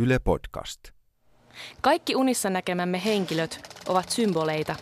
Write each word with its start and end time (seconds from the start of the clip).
Yle 0.00 0.18
Podcast. 0.18 0.80
Kaikki 1.80 2.16
unissa 2.16 2.50
näkemämme 2.50 3.04
henkilöt 3.04 3.60
ovat 3.88 4.08
symboleita. 4.08 4.74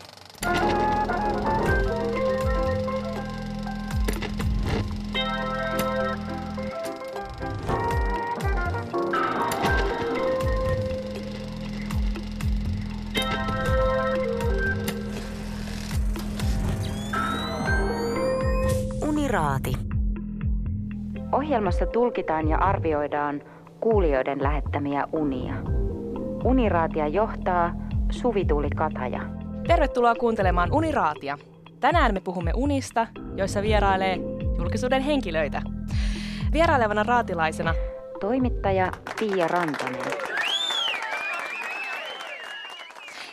Uniraati. 19.02 19.72
Ohjelmassa 21.32 21.86
tulkitaan 21.86 22.48
ja 22.48 22.58
arvioidaan 22.58 23.55
kuulijoiden 23.90 24.42
lähettämiä 24.42 25.06
unia. 25.12 25.54
Uniraatia 26.44 27.08
johtaa 27.08 27.72
Suvi-Tuuli 28.10 28.70
Kataja. 28.70 29.20
Tervetuloa 29.66 30.14
kuuntelemaan 30.14 30.72
Uniraatia. 30.72 31.38
Tänään 31.80 32.14
me 32.14 32.20
puhumme 32.20 32.52
unista, 32.56 33.06
joissa 33.36 33.62
vierailee 33.62 34.16
julkisuuden 34.58 35.02
henkilöitä. 35.02 35.62
Vierailevana 36.52 37.02
raatilaisena 37.02 37.74
Toimittaja 38.20 38.92
Pia 39.18 39.48
Rantanen. 39.48 40.12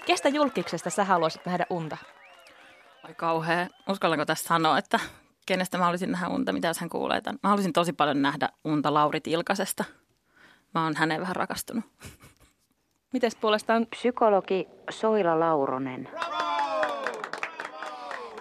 kestä 0.05 0.30
julkiksesta 0.30 0.89
sä 0.89 1.03
haluaisit 1.03 1.45
nähdä 1.45 1.66
unta? 1.70 1.97
Oi 3.08 3.13
kauhea. 3.13 3.67
Uskallanko 3.89 4.25
tässä 4.25 4.47
sanoa, 4.47 4.77
että 4.77 4.99
kenestä 5.45 5.77
mä 5.77 5.83
haluaisin 5.83 6.11
nähdä 6.11 6.27
unta, 6.27 6.53
mitä 6.53 6.67
jos 6.67 6.80
hän 6.80 6.89
kuulee 6.89 7.22
tämän? 7.22 7.39
Mä 7.44 7.49
haluaisin 7.49 7.73
tosi 7.73 7.94
paljon 7.94 8.22
nähdä 8.22 8.49
unta 8.63 8.94
Lauri 8.94 9.22
Tilkasesta. 9.22 9.83
Mä 10.73 10.83
oon 10.83 10.95
häneen 10.95 11.21
vähän 11.21 11.35
rakastunut. 11.35 11.83
Mites 13.13 13.35
puolestaan, 13.35 13.87
Psykologi 13.89 14.67
Soila 14.89 15.39
Lauronen. 15.39 16.09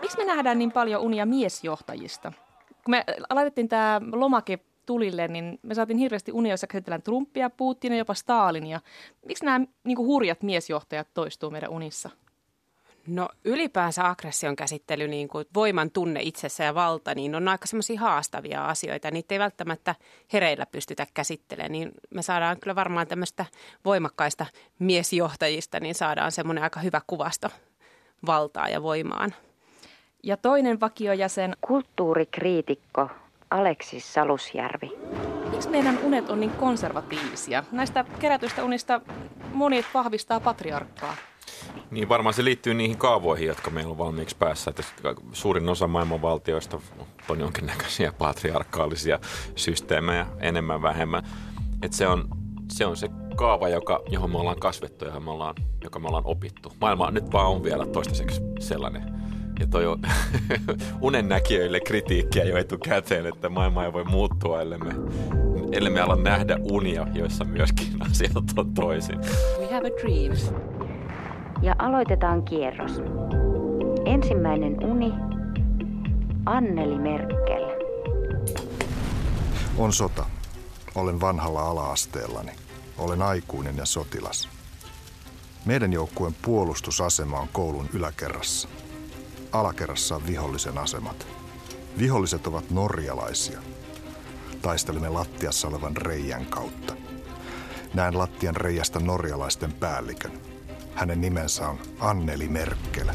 miksi 0.00 0.18
me 0.18 0.24
nähdään 0.24 0.58
niin 0.58 0.72
paljon 0.72 1.02
unia 1.02 1.26
miesjohtajista? 1.26 2.32
Kun 2.84 2.90
me 2.90 3.04
laitettiin 3.30 3.68
tämä 3.68 4.00
lomake 4.12 4.58
tulille, 4.86 5.28
niin 5.28 5.58
me 5.62 5.74
saatiin 5.74 5.98
hirveästi 5.98 6.32
unia, 6.32 6.50
joissa 6.50 6.66
käsitellään 6.66 7.02
Trumpia, 7.02 7.50
Putinia, 7.50 7.98
jopa 7.98 8.14
Stalinia. 8.14 8.80
Miksi 9.26 9.44
nämä 9.44 9.66
niin 9.84 9.98
hurjat 9.98 10.42
miesjohtajat 10.42 11.08
toistuu 11.14 11.50
meidän 11.50 11.70
unissa? 11.70 12.10
No 13.06 13.28
ylipäänsä 13.44 14.08
aggression 14.08 14.56
käsittely, 14.56 15.08
niin 15.08 15.28
kuin 15.28 15.46
voiman 15.54 15.90
tunne 15.90 16.20
itsessä 16.22 16.64
ja 16.64 16.74
valta, 16.74 17.14
niin 17.14 17.34
on 17.34 17.48
aika 17.48 17.66
semmoisia 17.66 18.00
haastavia 18.00 18.66
asioita. 18.66 19.10
Niitä 19.10 19.34
ei 19.34 19.38
välttämättä 19.38 19.94
hereillä 20.32 20.66
pystytä 20.66 21.06
käsittelemään, 21.14 21.72
niin 21.72 21.90
me 22.10 22.22
saadaan 22.22 22.60
kyllä 22.60 22.74
varmaan 22.74 23.06
tämmöistä 23.06 23.46
voimakkaista 23.84 24.46
miesjohtajista, 24.78 25.80
niin 25.80 25.94
saadaan 25.94 26.32
semmoinen 26.32 26.64
aika 26.64 26.80
hyvä 26.80 27.00
kuvasto 27.06 27.48
valtaa 28.26 28.68
ja 28.68 28.82
voimaan. 28.82 29.34
Ja 30.22 30.36
toinen 30.36 30.80
vakiojäsen, 30.80 31.56
Kulttuurikriitikko 31.60 33.10
Aleksis 33.50 34.14
Salusjärvi. 34.14 34.90
miksi 35.50 35.68
meidän 35.68 35.98
unet 35.98 36.30
on 36.30 36.40
niin 36.40 36.50
konservatiivisia? 36.50 37.64
Näistä 37.72 38.04
kerätyistä 38.18 38.64
unista 38.64 39.00
monet 39.52 39.86
vahvistaa 39.94 40.40
patriarkkaa. 40.40 41.16
Niin 41.90 42.08
varmaan 42.08 42.34
se 42.34 42.44
liittyy 42.44 42.74
niihin 42.74 42.98
kaavoihin, 42.98 43.46
jotka 43.46 43.70
meillä 43.70 43.90
on 43.90 43.98
valmiiksi 43.98 44.36
päässä. 44.36 44.70
Että 44.70 44.82
suurin 45.32 45.68
osa 45.68 45.86
maailman 45.86 46.22
valtioista 46.22 46.80
on 47.28 47.40
jonkinnäköisiä 47.40 48.12
patriarkaalisia 48.12 49.18
systeemejä 49.56 50.26
enemmän 50.40 50.82
vähemmän. 50.82 51.22
Että 51.82 51.96
se 51.96 52.08
on 52.08 52.28
se, 52.72 52.86
on 52.86 52.96
se 52.96 53.08
kaava, 53.36 53.68
joka, 53.68 54.02
johon 54.08 54.30
me 54.30 54.38
ollaan 54.38 54.60
kasvettu 54.60 55.04
ja 55.04 55.20
me 55.20 55.30
ollaan, 55.30 55.54
joka 55.84 55.98
me 55.98 56.08
ollaan 56.08 56.26
opittu. 56.26 56.72
Maailma 56.80 57.10
nyt 57.10 57.32
vaan 57.32 57.46
on 57.46 57.64
vielä 57.64 57.86
toistaiseksi 57.86 58.40
sellainen. 58.60 59.02
Ja 59.60 59.66
toi 59.66 59.86
on 59.86 60.02
unennäkijöille 61.00 61.80
kritiikkiä 61.80 62.44
jo 62.44 62.56
etukäteen, 62.56 63.26
että 63.26 63.48
maailma 63.48 63.84
ei 63.84 63.92
voi 63.92 64.04
muuttua, 64.04 64.62
ellei 64.62 64.78
me, 64.78 64.94
ellei 65.72 65.92
me 65.92 66.00
ala 66.00 66.16
nähdä 66.16 66.58
unia, 66.60 67.06
joissa 67.14 67.44
myöskin 67.44 68.02
asiat 68.10 68.32
on 68.56 68.74
toisin. 68.74 69.18
We 69.58 69.74
have 69.74 69.88
a 69.88 70.02
dream. 70.02 70.71
Ja 71.62 71.74
aloitetaan 71.78 72.42
kierros. 72.42 72.92
Ensimmäinen 74.04 74.84
uni. 74.84 75.12
Anneli 76.46 76.98
Merkel. 76.98 77.64
On 79.78 79.92
sota. 79.92 80.26
Olen 80.94 81.20
vanhalla 81.20 81.60
ala-asteellani. 81.60 82.52
Olen 82.98 83.22
aikuinen 83.22 83.76
ja 83.76 83.84
sotilas. 83.84 84.48
Meidän 85.64 85.92
joukkueen 85.92 86.34
puolustusasema 86.42 87.40
on 87.40 87.48
koulun 87.52 87.88
yläkerrassa. 87.94 88.68
Alakerrassa 89.52 90.16
on 90.16 90.26
vihollisen 90.26 90.78
asemat. 90.78 91.26
Viholliset 91.98 92.46
ovat 92.46 92.70
norjalaisia. 92.70 93.60
Taistelemme 94.62 95.08
lattiassa 95.08 95.68
olevan 95.68 95.96
reijän 95.96 96.46
kautta. 96.46 96.96
Näen 97.94 98.18
lattian 98.18 98.56
reijästä 98.56 99.00
norjalaisten 99.00 99.72
päällikön. 99.72 100.51
Hänen 100.94 101.20
nimensä 101.20 101.68
on 101.68 101.78
Anneli 102.00 102.48
Merkel. 102.48 103.08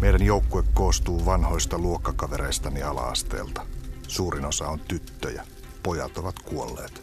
Meidän 0.00 0.22
joukkue 0.22 0.64
koostuu 0.74 1.26
vanhoista 1.26 1.78
luokkakavereistani 1.78 2.82
ala-asteelta. 2.82 3.66
Suurin 4.08 4.44
osa 4.44 4.68
on 4.68 4.80
tyttöjä. 4.80 5.44
Pojat 5.82 6.18
ovat 6.18 6.38
kuolleet. 6.38 7.02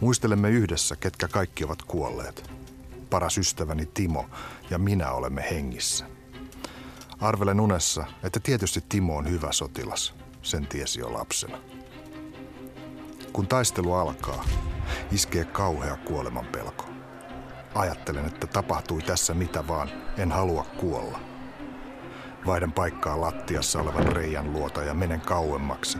Muistelemme 0.00 0.50
yhdessä, 0.50 0.96
ketkä 0.96 1.28
kaikki 1.28 1.64
ovat 1.64 1.82
kuolleet. 1.82 2.50
Paras 3.10 3.38
ystäväni 3.38 3.86
Timo 3.86 4.26
ja 4.70 4.78
minä 4.78 5.10
olemme 5.10 5.46
hengissä. 5.50 6.04
Arvelen 7.20 7.60
unessa, 7.60 8.04
että 8.22 8.40
tietysti 8.40 8.84
Timo 8.88 9.16
on 9.16 9.30
hyvä 9.30 9.52
sotilas. 9.52 10.14
Sen 10.42 10.66
tiesi 10.66 11.00
jo 11.00 11.12
lapsena. 11.12 11.58
Kun 13.32 13.46
taistelu 13.46 13.92
alkaa, 13.92 14.44
iskee 15.12 15.44
kauhea 15.44 15.96
kuoleman 15.96 16.46
pelko. 16.46 16.95
Ajattelen, 17.76 18.26
että 18.26 18.46
tapahtui 18.46 19.02
tässä 19.02 19.34
mitä 19.34 19.68
vaan, 19.68 19.90
en 20.18 20.32
halua 20.32 20.64
kuolla. 20.76 21.18
Vaihdan 22.46 22.72
paikkaa 22.72 23.20
lattiassa 23.20 23.80
olevan 23.80 24.06
reijän 24.06 24.52
luota 24.52 24.82
ja 24.82 24.94
menen 24.94 25.20
kauemmaksi. 25.20 25.98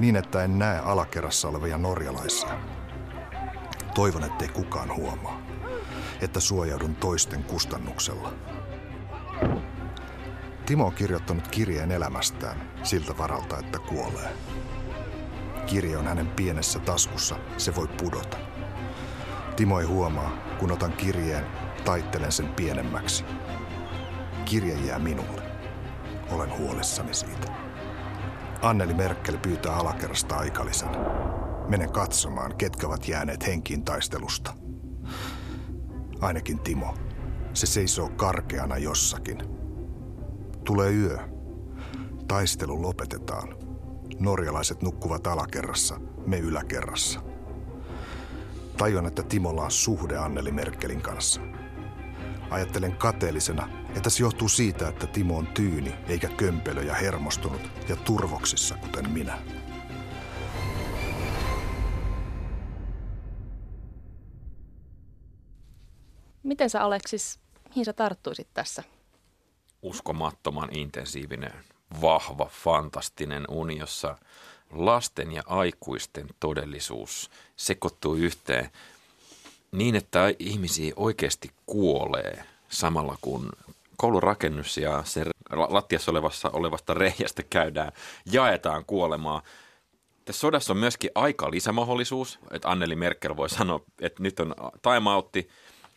Niin, 0.00 0.16
että 0.16 0.44
en 0.44 0.58
näe 0.58 0.78
alakerrassa 0.78 1.48
olevia 1.48 1.78
norjalaisia. 1.78 2.58
Toivon, 3.94 4.24
ettei 4.24 4.48
kukaan 4.48 4.96
huomaa. 4.96 5.40
Että 6.20 6.40
suojaudun 6.40 6.94
toisten 6.94 7.44
kustannuksella. 7.44 8.32
Timo 10.66 10.86
on 10.86 10.94
kirjoittanut 10.94 11.48
kirjeen 11.48 11.92
elämästään 11.92 12.70
siltä 12.82 13.18
varalta, 13.18 13.58
että 13.58 13.78
kuolee. 13.78 14.32
Kirje 15.66 15.96
on 15.96 16.06
hänen 16.06 16.26
pienessä 16.26 16.78
taskussa, 16.78 17.36
se 17.56 17.76
voi 17.76 17.88
pudota. 17.88 18.53
Timo 19.56 19.80
ei 19.80 19.86
huomaa, 19.86 20.30
kun 20.58 20.72
otan 20.72 20.92
kirjeen, 20.92 21.46
taittelen 21.84 22.32
sen 22.32 22.48
pienemmäksi. 22.48 23.24
Kirje 24.44 24.74
jää 24.74 24.98
minulle. 24.98 25.42
Olen 26.30 26.58
huolissani 26.58 27.14
siitä. 27.14 27.52
Anneli 28.62 28.94
Merkel 28.94 29.38
pyytää 29.38 29.76
alakerrasta 29.76 30.36
aikalisen. 30.36 30.88
Menen 31.68 31.92
katsomaan, 31.92 32.56
ketkä 32.56 32.86
ovat 32.86 33.08
jääneet 33.08 33.46
henkiin 33.46 33.84
taistelusta. 33.84 34.54
Ainakin 36.20 36.58
Timo. 36.58 36.94
Se 37.52 37.66
seisoo 37.66 38.08
karkeana 38.08 38.78
jossakin. 38.78 39.38
Tulee 40.64 40.92
yö. 40.92 41.18
Taistelu 42.28 42.82
lopetetaan. 42.82 43.56
Norjalaiset 44.20 44.82
nukkuvat 44.82 45.26
alakerrassa, 45.26 46.00
me 46.26 46.38
yläkerrassa. 46.38 47.33
Tajuan, 48.76 49.06
että 49.06 49.22
Timolla 49.22 49.62
on 49.62 49.70
suhde 49.70 50.16
Anneli 50.16 50.52
Merkelin 50.52 51.02
kanssa. 51.02 51.40
Ajattelen 52.50 52.96
kateellisena, 52.96 53.68
että 53.96 54.10
se 54.10 54.22
johtuu 54.22 54.48
siitä, 54.48 54.88
että 54.88 55.06
Timo 55.06 55.38
on 55.38 55.46
tyyni 55.46 55.94
eikä 56.08 56.28
kömpelö 56.28 56.82
ja 56.82 56.94
hermostunut 56.94 57.60
ja 57.88 57.96
turvoksissa 57.96 58.76
kuten 58.76 59.10
minä. 59.10 59.38
Miten 66.42 66.70
sä 66.70 66.82
Aleksis, 66.82 67.40
mihin 67.68 67.84
sä 67.84 67.92
tarttuisit 67.92 68.48
tässä? 68.54 68.82
uskomattoman 69.84 70.68
intensiivinen, 70.76 71.52
vahva, 72.00 72.46
fantastinen 72.50 73.44
uni, 73.48 73.78
jossa 73.78 74.18
lasten 74.70 75.32
ja 75.32 75.42
aikuisten 75.46 76.26
todellisuus 76.40 77.30
sekoittuu 77.56 78.14
yhteen 78.14 78.70
niin, 79.72 79.96
että 79.96 80.34
ihmisiä 80.38 80.92
oikeasti 80.96 81.50
kuolee 81.66 82.44
samalla 82.68 83.16
kun 83.20 83.52
koulurakennus 83.96 84.78
ja 84.78 85.02
se 85.04 85.24
lattiassa 85.50 86.10
olevassa, 86.10 86.50
olevasta 86.52 86.94
reiästä 86.94 87.42
käydään, 87.42 87.92
jaetaan 88.32 88.84
kuolemaa. 88.84 89.42
Tässä 90.24 90.40
sodassa 90.40 90.72
on 90.72 90.76
myöskin 90.76 91.10
aika 91.14 91.50
lisämahdollisuus, 91.50 92.38
että 92.50 92.70
Anneli 92.70 92.96
Merkel 92.96 93.36
voi 93.36 93.50
sanoa, 93.50 93.80
että 94.00 94.22
nyt 94.22 94.40
on 94.40 94.54
timeoutti 94.82 95.48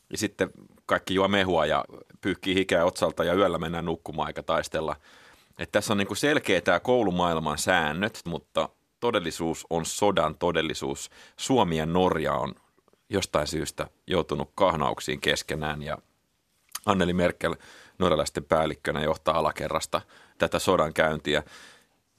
ja 0.10 0.18
sitten 0.18 0.50
kaikki 0.86 1.14
juo 1.14 1.28
mehua 1.28 1.66
ja 1.66 1.86
pyyhkii 2.22 2.56
hikeä 2.56 2.86
otsalta 2.86 3.24
ja 3.24 3.34
yöllä 3.34 3.58
mennään 3.58 3.86
nukkumaan 3.86 4.30
eikä 4.30 4.44
taistella. 4.44 4.96
Että 5.58 5.72
tässä 5.72 5.94
on 5.94 5.98
niin 5.98 6.08
kuin 6.08 6.18
selkeä 6.18 6.62
tämä 6.62 6.80
koulumaailman 6.80 7.58
säännöt, 7.58 8.22
mutta 8.26 8.70
todellisuus 9.00 9.66
on 9.70 9.86
sodan 9.86 10.38
todellisuus. 10.38 11.10
Suomi 11.38 11.78
ja 11.78 11.86
Norja 11.86 12.34
on 12.34 12.56
jostain 13.10 13.48
syystä 13.48 13.88
joutunut 14.08 14.52
kahnauksiin 14.56 15.22
keskenään 15.22 15.82
ja 15.82 15.98
Anneli 16.86 17.14
Merkel 17.14 17.56
norjalaisten 18.00 18.44
päällikkönä 18.44 19.04
johtaa 19.04 19.38
alakerrasta 19.38 20.02
tätä 20.38 20.60
sodan 20.60 20.94
käyntiä. 20.94 21.44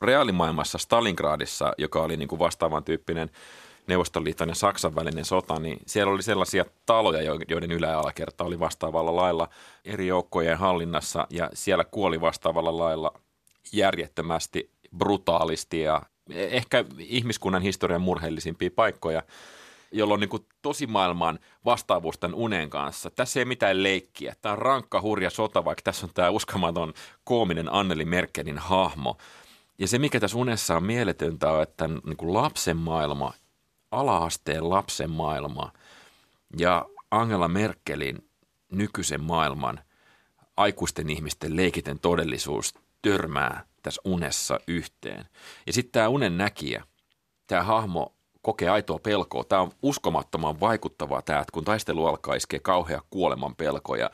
Reaalimaailmassa 0.02 0.78
Stalingradissa, 0.78 1.72
joka 1.78 2.02
oli 2.02 2.16
niin 2.16 2.28
kuin 2.28 2.38
vastaavan 2.38 2.84
tyyppinen 2.84 3.30
Neuvostoliiton 3.86 4.48
ja 4.48 4.54
Saksan 4.54 4.94
välinen 4.94 5.24
sota, 5.24 5.60
niin 5.60 5.78
siellä 5.86 6.12
oli 6.12 6.22
sellaisia 6.22 6.64
taloja, 6.86 7.36
joiden 7.48 7.72
ylä- 7.72 7.86
ja 7.86 7.98
alakerta 7.98 8.44
oli 8.44 8.60
vastaavalla 8.60 9.16
lailla 9.16 9.48
eri 9.84 10.06
joukkojen 10.06 10.58
hallinnassa 10.58 11.26
ja 11.30 11.50
siellä 11.54 11.84
kuoli 11.84 12.20
vastaavalla 12.20 12.78
lailla 12.78 13.12
järjettömästi, 13.72 14.70
brutaalisti 14.96 15.80
ja 15.80 16.02
ehkä 16.30 16.84
ihmiskunnan 16.98 17.62
historian 17.62 18.02
murheellisimpia 18.02 18.70
paikkoja– 18.76 19.22
jolloin 19.92 20.20
niin 20.20 20.46
tosi 20.62 20.86
maailman 20.86 21.38
vastaavuus 21.64 22.18
tämän 22.18 22.34
unen 22.34 22.70
kanssa. 22.70 23.10
Tässä 23.10 23.40
ei 23.40 23.44
mitään 23.44 23.82
leikkiä. 23.82 24.34
Tämä 24.42 24.52
on 24.52 24.58
rankka, 24.58 25.00
hurja 25.00 25.30
sota, 25.30 25.64
vaikka 25.64 25.82
tässä 25.82 26.06
on 26.06 26.12
tämä 26.14 26.30
uskomaton 26.30 26.94
koominen 27.24 27.72
Anneli 27.72 28.04
Merkelin 28.04 28.58
hahmo. 28.58 29.16
Ja 29.78 29.88
se, 29.88 29.98
mikä 29.98 30.20
tässä 30.20 30.38
unessa 30.38 30.76
on 30.76 30.84
mieletöntä, 30.84 31.52
on, 31.52 31.62
että 31.62 31.88
niin 31.88 32.16
kuin 32.16 32.34
lapsen 32.34 32.76
maailma, 32.76 33.32
alaasteen 33.90 34.70
lapsen 34.70 35.10
maailma 35.10 35.72
ja 36.58 36.86
Angela 37.10 37.48
Merkelin 37.48 38.28
nykyisen 38.72 39.22
maailman 39.22 39.80
aikuisten 40.56 41.10
ihmisten 41.10 41.56
leikiten 41.56 41.98
todellisuus 41.98 42.74
törmää 43.02 43.64
tässä 43.82 44.00
unessa 44.04 44.60
yhteen. 44.66 45.24
Ja 45.66 45.72
sitten 45.72 45.92
tämä 45.92 46.08
unen 46.08 46.38
näkijä, 46.38 46.84
tämä 47.46 47.62
hahmo 47.62 48.14
kokee 48.42 48.68
aitoa 48.68 48.98
pelkoa. 48.98 49.44
Tämä 49.44 49.62
on 49.62 49.72
uskomattoman 49.82 50.60
vaikuttavaa 50.60 51.22
tämä, 51.22 51.40
että 51.40 51.52
kun 51.52 51.64
taistelu 51.64 52.06
alkaa 52.06 52.34
iskeä 52.34 52.60
kauhea 52.62 53.02
kuoleman 53.10 53.56
pelko 53.56 53.96
ja 53.96 54.10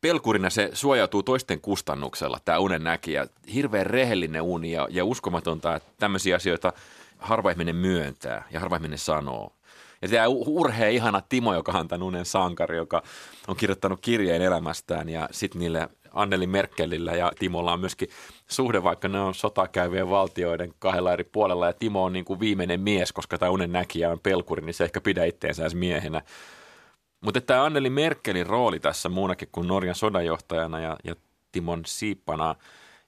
pelkurina 0.00 0.50
se 0.50 0.70
suojautuu 0.72 1.22
toisten 1.22 1.60
kustannuksella, 1.60 2.38
tämä 2.44 2.58
unen 2.58 2.84
näkijä. 2.84 3.26
Hirveän 3.54 3.86
rehellinen 3.86 4.42
uni 4.42 4.72
ja, 4.72 4.88
ja 4.90 5.04
uskomatonta, 5.04 5.74
että 5.74 5.90
tämmöisiä 5.98 6.36
asioita 6.36 6.72
harva 7.18 7.50
ihminen 7.50 7.76
myöntää 7.76 8.44
ja 8.50 8.60
harva 8.60 8.76
ihminen 8.76 8.98
sanoo. 8.98 9.52
Ja 10.02 10.08
tämä 10.08 10.28
urhea 10.28 10.88
ihana 10.88 11.22
Timo, 11.28 11.54
joka 11.54 11.72
on 11.72 11.88
tämän 11.88 12.02
unen 12.02 12.24
sankari, 12.24 12.76
joka 12.76 13.02
on 13.48 13.56
kirjoittanut 13.56 14.00
kirjeen 14.00 14.42
elämästään 14.42 15.08
ja 15.08 15.28
sitten 15.30 15.58
niille 15.58 15.88
Anneli 16.14 16.46
Merkelillä 16.46 17.12
ja 17.12 17.32
Timolla 17.38 17.72
on 17.72 17.80
myöskin 17.80 18.08
suhde, 18.48 18.82
vaikka 18.82 19.08
ne 19.08 19.20
on 19.20 19.34
sotakäyvien 19.34 20.10
valtioiden 20.10 20.74
kahdella 20.78 21.12
eri 21.12 21.24
puolella 21.24 21.66
ja 21.66 21.72
Timo 21.72 22.04
on 22.04 22.12
niin 22.12 22.24
kuin 22.24 22.40
viimeinen 22.40 22.80
mies, 22.80 23.12
koska 23.12 23.38
tämä 23.38 23.50
unen 23.50 23.72
näkijä 23.72 24.10
on 24.10 24.20
pelkuri, 24.20 24.64
niin 24.64 24.74
se 24.74 24.84
ehkä 24.84 25.00
pidä 25.00 25.24
itteensä 25.24 25.62
miehenä. 25.74 26.22
Mutta 27.20 27.40
tämä 27.40 27.64
Anneli 27.64 27.90
Merkelin 27.90 28.46
rooli 28.46 28.80
tässä 28.80 29.08
muunakin 29.08 29.48
kuin 29.52 29.68
Norjan 29.68 29.94
sodanjohtajana 29.94 30.80
ja, 30.80 30.96
ja 31.04 31.14
Timon 31.52 31.82
siippana 31.86 32.54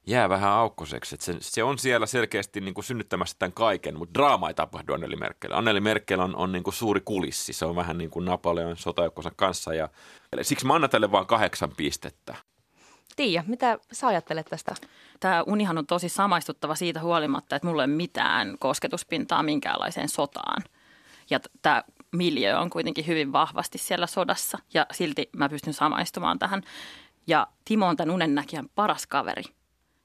jää 0.07 0.29
vähän 0.29 0.51
aukkoseksi. 0.51 1.17
se, 1.21 1.37
se 1.41 1.63
on 1.63 1.79
siellä 1.79 2.07
selkeästi 2.07 2.61
niin 2.61 2.75
kuin 2.75 2.85
synnyttämässä 2.85 3.37
tämän 3.39 3.53
kaiken, 3.53 3.99
mutta 3.99 4.15
draama 4.15 4.49
ei 4.49 4.55
tapahdu 4.55 4.95
Anneli 4.95 5.17
Merkel. 5.17 5.53
Anneli 5.53 5.81
Merkel 5.81 6.21
on, 6.21 6.37
on 6.37 6.53
niin 6.53 6.63
kuin 6.63 6.75
suuri 6.75 7.01
kulissi. 7.05 7.53
Se 7.53 7.65
on 7.65 7.77
vähän 7.77 7.99
niin 7.99 8.11
kuin 8.11 8.25
Napoleon 8.25 8.77
sotajoukkonsa 8.77 9.31
kanssa 9.37 9.75
ja 9.75 9.89
siksi 10.43 10.67
mä 10.67 10.75
annan 10.75 10.91
tälle 10.91 11.13
vain 11.13 11.27
kahdeksan 11.27 11.71
pistettä. 11.77 12.37
Tiia, 13.17 13.45
mitä 13.47 13.79
sä 13.93 14.07
ajattelet 14.07 14.47
tästä? 14.47 14.75
Tämä 15.21 15.43
unihan 15.47 15.79
on 15.79 15.87
tosi 15.87 16.09
samaistuttava 16.09 16.75
siitä 16.75 17.01
huolimatta, 17.01 17.57
että 17.57 17.69
mulla 17.69 17.83
ei 17.83 17.87
ole 17.87 17.97
mitään 17.97 18.57
kosketuspintaa 18.59 19.43
minkäänlaiseen 19.43 20.09
sotaan. 20.09 20.63
Ja 21.31 21.41
tämä 21.63 21.83
miljö 22.13 22.59
on 22.59 22.71
kuitenkin 22.71 23.07
hyvin 23.07 23.33
vahvasti 23.33 23.79
siellä 23.79 24.07
sodassa 24.07 24.59
ja 24.75 24.87
silti 24.93 25.31
mä 25.37 25.49
pystyn 25.49 25.75
samaistumaan 25.75 26.39
tähän. 26.39 26.63
Ja 27.27 27.47
Timo 27.65 27.87
on 27.87 27.97
tämän 27.97 28.15
unennäkijän 28.15 28.69
paras 28.75 29.07
kaveri. 29.07 29.45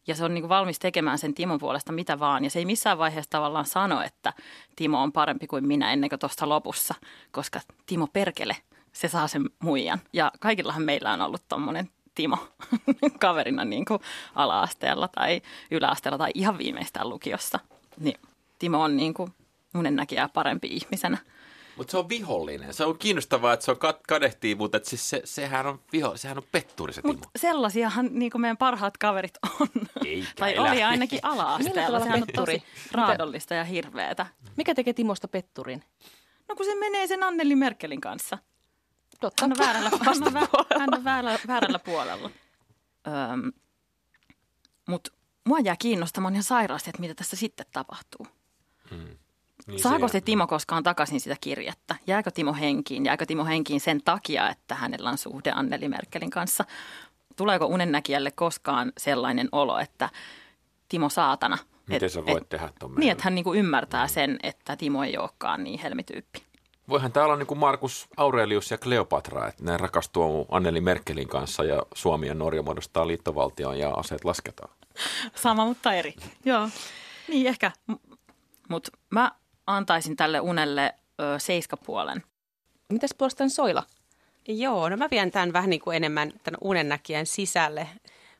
Ja 0.07 0.15
se 0.15 0.25
on 0.25 0.33
niin 0.33 0.41
kuin 0.41 0.49
valmis 0.49 0.79
tekemään 0.79 1.17
sen 1.17 1.33
Timon 1.33 1.59
puolesta 1.59 1.91
mitä 1.91 2.19
vaan. 2.19 2.43
Ja 2.43 2.49
se 2.49 2.59
ei 2.59 2.65
missään 2.65 2.97
vaiheessa 2.97 3.29
tavallaan 3.29 3.65
sano, 3.65 4.01
että 4.01 4.33
Timo 4.75 5.03
on 5.03 5.11
parempi 5.11 5.47
kuin 5.47 5.67
minä 5.67 5.93
ennen 5.93 6.09
kuin 6.09 6.19
tuosta 6.19 6.49
lopussa. 6.49 6.95
Koska 7.31 7.59
Timo 7.85 8.07
perkele, 8.07 8.55
se 8.91 9.07
saa 9.07 9.27
sen 9.27 9.49
muijan. 9.63 9.99
Ja 10.13 10.31
kaikillahan 10.39 10.83
meillä 10.83 11.13
on 11.13 11.21
ollut 11.21 11.47
tuommoinen 11.47 11.89
Timo 12.19 12.37
kaverina 13.19 13.65
niin 13.65 13.85
kuin 13.85 13.99
ala-asteella 14.35 15.07
tai 15.07 15.41
yläasteella 15.71 16.17
tai 16.17 16.31
ihan 16.33 16.57
viimeistään 16.57 17.09
lukiossa. 17.09 17.59
Niin 17.99 18.19
Timo 18.59 18.83
on 18.83 18.97
niin 18.97 19.13
kuin 19.13 19.33
unennäkijää 19.75 20.29
parempi 20.29 20.67
ihmisenä. 20.67 21.17
Mutta 21.75 21.91
se 21.91 21.97
on 21.97 22.09
vihollinen. 22.09 22.73
Se 22.73 22.85
on 22.85 22.97
kiinnostavaa, 22.97 23.53
että 23.53 23.65
se 23.65 23.71
on 23.71 23.77
kadehtii, 24.07 24.55
mutta 24.55 24.77
et 24.77 24.85
siis 24.85 25.09
se, 25.09 25.21
sehän 25.25 25.65
on 25.67 25.79
viho, 25.93 26.17
sehän 26.17 26.37
on 26.37 26.43
petturi 26.51 26.93
se 26.93 27.01
Timo. 27.01 27.13
Mut 27.13 27.27
sellaisiahan 27.35 28.09
niin 28.11 28.31
kuin 28.31 28.41
meidän 28.41 28.57
parhaat 28.57 28.97
kaverit 28.97 29.37
on. 29.59 29.67
Eikä 30.05 30.27
tai 30.35 30.55
elä. 30.55 30.71
oli 30.71 30.83
ainakin 30.83 31.19
ala-asteella. 31.23 31.99
Sehän 31.99 32.21
on 32.21 32.27
tosi 32.35 32.63
raadollista 32.91 33.53
ja 33.53 33.63
hirveetä. 33.63 34.25
Mikä 34.57 34.75
tekee 34.75 34.93
Timosta 34.93 35.27
petturin? 35.27 35.83
No 36.49 36.55
kun 36.55 36.65
se 36.65 36.75
menee 36.75 37.07
sen 37.07 37.23
Anneli 37.23 37.55
Merkelin 37.55 38.01
kanssa. 38.01 38.37
Totta. 39.19 39.43
Hän 39.43 39.51
on 39.51 39.57
väärällä, 39.57 39.89
hän 39.89 40.23
on, 40.53 40.65
hän 40.79 40.89
on 40.93 41.03
väärällä, 41.03 41.39
väärällä 41.47 41.79
puolella. 41.79 42.29
Öm, 43.07 43.51
Mutta 44.87 45.11
mua 45.45 45.59
jää 45.59 45.75
kiinnostamaan 45.79 46.33
ihan 46.33 46.43
sairaasti, 46.43 46.89
että 46.89 47.01
mitä 47.01 47.13
tässä 47.13 47.35
sitten 47.35 47.65
tapahtuu. 47.71 48.27
Hmm. 48.89 49.17
Niin 49.67 49.79
Saako 49.79 50.07
se, 50.07 50.11
se 50.11 50.21
Timo 50.21 50.47
koskaan 50.47 50.83
takaisin 50.83 51.19
sitä 51.19 51.35
kirjettä? 51.41 51.95
Jääkö 52.07 52.31
Timo 52.31 52.53
henkiin? 52.53 53.05
Jääkö 53.05 53.25
Timo 53.25 53.45
henkiin 53.45 53.79
sen 53.79 54.01
takia, 54.05 54.49
että 54.49 54.75
hänellä 54.75 55.09
on 55.09 55.17
suhde 55.17 55.51
Anneli 55.51 55.89
Merkelin 55.89 56.29
kanssa? 56.29 56.65
Tuleeko 57.35 57.65
unennäkijälle 57.65 58.31
koskaan 58.31 58.91
sellainen 58.97 59.49
olo, 59.51 59.79
että 59.79 60.09
Timo 60.89 61.09
saatana? 61.09 61.57
Miten 61.87 62.05
et, 62.05 62.11
sä 62.11 62.25
voit 62.25 62.43
et, 62.43 62.49
tehdä 62.49 62.69
tuon 62.79 62.95
Niin, 62.95 63.11
että 63.11 63.23
hän 63.23 63.35
niinku 63.35 63.53
ymmärtää 63.53 64.05
mm. 64.05 64.09
sen, 64.09 64.39
että 64.43 64.75
Timo 64.75 65.03
ei 65.03 65.17
olekaan 65.17 65.63
niin 65.63 65.79
helmityyppi. 65.79 66.48
Voihan 66.89 67.11
täällä 67.11 67.25
olla 67.25 67.39
niin 67.39 67.47
kuin 67.47 67.57
Markus 67.57 68.07
Aurelius 68.17 68.71
ja 68.71 68.77
Kleopatra, 68.77 69.47
että 69.47 69.63
ne 69.63 69.77
rakastuu 69.77 70.47
Anneli 70.51 70.81
Merkelin 70.81 71.27
kanssa 71.27 71.63
ja 71.63 71.83
Suomi 71.93 72.27
ja 72.27 72.33
Norja 72.33 72.63
muodostaa 72.63 73.07
liittovaltion 73.07 73.79
ja 73.79 73.89
aseet 73.89 74.25
lasketaan. 74.25 74.69
Sama, 75.35 75.65
mutta 75.65 75.93
eri. 75.93 76.15
Joo, 76.45 76.69
niin 77.27 77.47
ehkä. 77.47 77.71
Mutta 78.69 78.91
mä 79.09 79.31
antaisin 79.67 80.15
tälle 80.15 80.39
unelle 80.39 80.93
ö, 81.21 81.39
seiskapuolen. 81.39 82.23
Mitäs 82.89 83.11
puolestaan 83.17 83.49
Soila? 83.49 83.83
Joo, 84.47 84.89
no 84.89 84.97
mä 84.97 85.07
vien 85.11 85.31
tämän 85.31 85.53
vähän 85.53 85.69
niin 85.69 85.81
kuin 85.81 85.97
enemmän 85.97 86.33
tämän 86.43 86.57
unennäkijän 86.61 87.25
sisälle. 87.25 87.87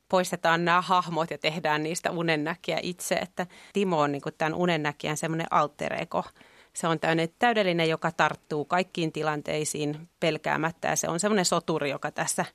Poistetaan 0.09 0.65
nämä 0.65 0.81
hahmot 0.81 1.31
ja 1.31 1.37
tehdään 1.37 1.83
niistä 1.83 2.11
unennäkijä 2.11 2.79
itse, 2.81 3.15
että 3.15 3.47
Timo 3.73 3.99
on 3.99 4.11
niin 4.11 4.21
kuin 4.21 4.35
tämän 4.37 4.53
unennäkijän 4.53 5.17
semmoinen 5.17 5.47
alter 5.51 5.93
ego– 5.93 6.23
se 6.73 6.87
on 6.87 6.99
täydellinen, 7.39 7.89
joka 7.89 8.11
tarttuu 8.11 8.65
kaikkiin 8.65 9.11
tilanteisiin 9.11 10.09
pelkäämättä 10.19 10.87
ja 10.87 10.95
se 10.95 11.09
on 11.09 11.19
semmoinen 11.19 11.45
soturi, 11.45 11.89
joka 11.89 12.11
tässä 12.11 12.45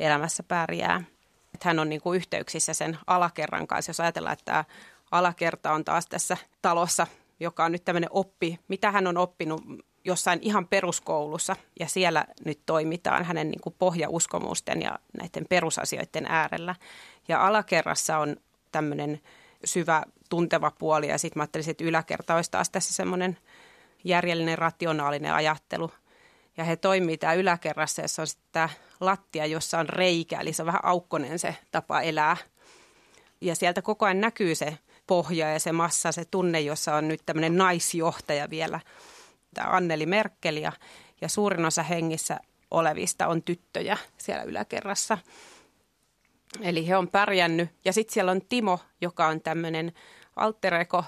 elämässä 0.00 0.42
pärjää. 0.42 1.04
Että 1.54 1.68
hän 1.68 1.78
on 1.78 1.88
niin 1.88 2.00
kuin 2.00 2.16
yhteyksissä 2.16 2.74
sen 2.74 2.98
alakerran 3.06 3.66
kanssa, 3.66 3.90
jos 3.90 4.00
ajatellaan, 4.00 4.32
että 4.32 4.44
tämä 4.44 4.64
alakerta 5.10 5.72
on 5.72 5.84
taas 5.84 6.06
tässä 6.06 6.36
talossa, 6.62 7.06
joka 7.40 7.64
on 7.64 7.72
nyt 7.72 7.84
tämmöinen 7.84 8.10
oppi, 8.12 8.58
mitä 8.68 8.90
hän 8.90 9.06
on 9.06 9.16
oppinut 9.16 9.62
jossain 10.04 10.38
ihan 10.42 10.68
peruskoulussa 10.68 11.56
ja 11.80 11.88
siellä 11.88 12.24
nyt 12.44 12.60
toimitaan 12.66 13.24
hänen 13.24 13.50
niin 13.50 13.60
kuin 13.60 13.74
pohjauskomusten 13.78 14.82
ja 14.82 14.98
näiden 15.20 15.46
perusasioiden 15.48 16.26
äärellä. 16.28 16.74
Ja 17.28 17.46
alakerrassa 17.46 18.18
on 18.18 18.36
tämmöinen 18.72 19.20
syvä 19.64 20.02
tunteva 20.28 20.70
puoli 20.78 21.08
ja 21.08 21.18
sitten 21.18 21.40
mä 21.40 21.42
ajattelisin, 21.42 21.70
että 21.70 21.84
yläkerta 21.84 22.34
olisi 22.34 22.50
taas 22.50 22.70
tässä 22.70 22.94
semmoinen– 22.94 23.38
järjellinen, 24.04 24.58
rationaalinen 24.58 25.34
ajattelu. 25.34 25.90
Ja 26.56 26.64
he 26.64 26.76
toimii 26.76 27.18
tämä 27.18 27.34
yläkerrassa, 27.34 28.02
jossa 28.02 28.22
on 28.22 28.26
sitten 28.26 28.68
lattia, 29.00 29.46
jossa 29.46 29.78
on 29.78 29.88
reikä, 29.88 30.40
eli 30.40 30.52
se 30.52 30.62
on 30.62 30.66
vähän 30.66 30.84
aukkonen 30.84 31.38
se 31.38 31.56
tapa 31.70 32.00
elää. 32.00 32.36
Ja 33.40 33.54
sieltä 33.54 33.82
koko 33.82 34.04
ajan 34.04 34.20
näkyy 34.20 34.54
se 34.54 34.78
pohja 35.06 35.52
ja 35.52 35.60
se 35.60 35.72
massa, 35.72 36.12
se 36.12 36.24
tunne, 36.24 36.60
jossa 36.60 36.94
on 36.94 37.08
nyt 37.08 37.20
tämmöinen 37.26 37.56
naisjohtaja 37.56 38.50
vielä, 38.50 38.80
tämä 39.54 39.70
Anneli 39.70 40.06
Merkel 40.06 40.56
ja, 40.56 40.72
ja 41.20 41.28
suurin 41.28 41.64
osa 41.64 41.82
hengissä 41.82 42.40
olevista 42.70 43.26
on 43.26 43.42
tyttöjä 43.42 43.96
siellä 44.18 44.42
yläkerrassa. 44.42 45.18
Eli 46.60 46.88
he 46.88 46.96
on 46.96 47.08
pärjännyt. 47.08 47.70
Ja 47.84 47.92
sitten 47.92 48.14
siellä 48.14 48.32
on 48.32 48.42
Timo, 48.48 48.78
joka 49.00 49.26
on 49.26 49.40
tämmöinen 49.40 49.92
altereko, 50.36 51.04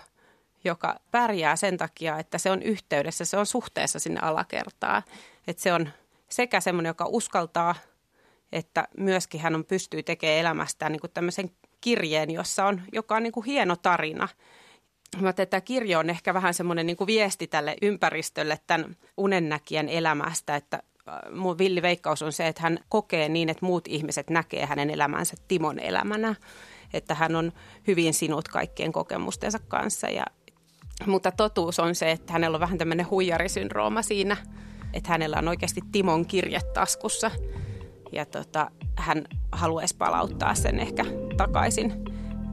joka 0.65 1.01
pärjää 1.11 1.57
sen 1.57 1.77
takia, 1.77 2.19
että 2.19 2.39
se 2.39 2.51
on 2.51 2.63
yhteydessä, 2.63 3.25
se 3.25 3.37
on 3.37 3.47
suhteessa 3.47 3.99
sinne 3.99 4.21
alakertaan. 4.21 5.03
Että 5.47 5.63
se 5.63 5.73
on 5.73 5.89
sekä 6.29 6.61
semmoinen, 6.61 6.91
joka 6.91 7.07
uskaltaa, 7.09 7.75
että 8.53 8.89
myöskin 8.97 9.41
hän 9.41 9.55
on, 9.55 9.65
pystyy 9.65 10.03
tekemään 10.03 10.39
elämästään 10.39 10.93
niin 10.93 11.01
tämmöisen 11.15 11.51
kirjeen, 11.81 12.31
jossa 12.31 12.67
on, 12.67 12.83
joka 12.93 13.17
on 13.17 13.23
niin 13.23 13.33
kuin 13.33 13.47
hieno 13.47 13.77
tarina. 13.77 14.29
Mä 15.21 15.29
että 15.29 15.47
tämä 15.47 15.61
kirjo 15.61 15.99
on 15.99 16.11
ehkä 16.11 16.35
vähän 16.35 16.55
semmoinen 16.55 16.87
niin 16.87 16.97
kuin 16.97 17.07
viesti 17.07 17.47
tälle 17.47 17.77
ympäristölle 17.83 18.59
tämän 18.67 18.97
unennäkijän 19.17 19.89
elämästä, 19.89 20.57
että 20.57 20.83
äh, 21.09 21.33
mun 21.33 21.59
villi 21.59 21.83
veikkaus 21.83 22.23
on 22.23 22.33
se, 22.33 22.49
että 22.49 22.63
hän 22.63 22.79
kokee 22.89 23.29
niin, 23.29 23.49
että 23.49 23.67
muut 23.67 23.89
ihmiset 23.89 24.31
näkee 24.31 24.67
hänen 24.67 24.91
elämänsä 24.91 25.37
Timon 25.49 25.79
elämänä. 25.79 26.35
Että 26.93 27.15
hän 27.15 27.37
on 27.37 27.53
hyvin 27.87 28.15
sinut 28.15 28.49
kaikkien 28.49 28.93
kokemustensa 28.93 29.59
kanssa. 29.69 30.09
Ja, 30.09 30.25
mutta 31.07 31.33
totuus 31.33 31.81
on 31.81 31.95
se, 31.95 32.11
että 32.11 32.33
hänellä 32.33 32.55
on 32.55 32.61
vähän 32.61 32.79
tämmöinen 32.79 33.11
huijarisyndrooma 33.11 34.03
siinä, 34.03 34.37
että 34.93 35.11
hänellä 35.11 35.37
on 35.39 35.49
oikeasti 35.49 35.81
Timon 35.93 36.27
kirje 36.27 36.61
taskussa. 36.75 37.31
Ja 38.13 38.27
tota, 38.27 38.71
hän 38.97 39.25
haluaisi 39.53 39.97
palauttaa 39.97 40.55
sen 40.55 40.79
ehkä 40.79 41.05
takaisin 41.37 41.93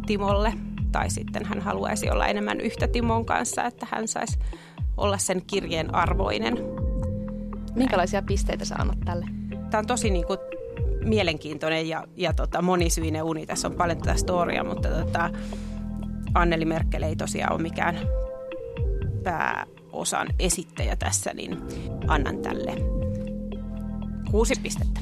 Timolle. 0.05 0.53
Tai 0.91 1.09
sitten 1.09 1.45
hän 1.45 1.61
haluaisi 1.61 2.09
olla 2.09 2.27
enemmän 2.27 2.61
yhtä 2.61 2.87
Timon 2.87 3.25
kanssa, 3.25 3.63
että 3.63 3.87
hän 3.91 4.07
saisi 4.07 4.39
olla 4.97 5.17
sen 5.17 5.41
kirjeen 5.47 5.95
arvoinen. 5.95 6.57
Minkälaisia 7.75 8.21
pisteitä 8.21 8.65
sä 8.65 8.75
annat 8.75 8.99
tälle? 9.05 9.25
Tämä 9.69 9.79
on 9.79 9.87
tosi 9.87 10.09
niin 10.09 10.25
kuin 10.25 10.39
mielenkiintoinen 11.05 11.89
ja, 11.89 12.03
ja 12.15 12.33
tota, 12.33 12.61
monisyinen 12.61 13.23
uni. 13.23 13.45
Tässä 13.45 13.67
on 13.67 13.73
paljon 13.73 13.97
tätä 13.97 14.17
storia, 14.17 14.63
mutta 14.63 14.89
tota, 14.89 15.29
Anneli 16.33 16.65
Merkel 16.65 17.03
ei 17.03 17.15
tosiaan 17.15 17.53
ole 17.53 17.61
mikään 17.61 17.99
pääosan 19.23 20.27
esittäjä 20.39 20.95
tässä, 20.95 21.33
niin 21.33 21.57
annan 22.07 22.37
tälle 22.37 22.75
kuusi 24.31 24.53
pistettä. 24.63 24.99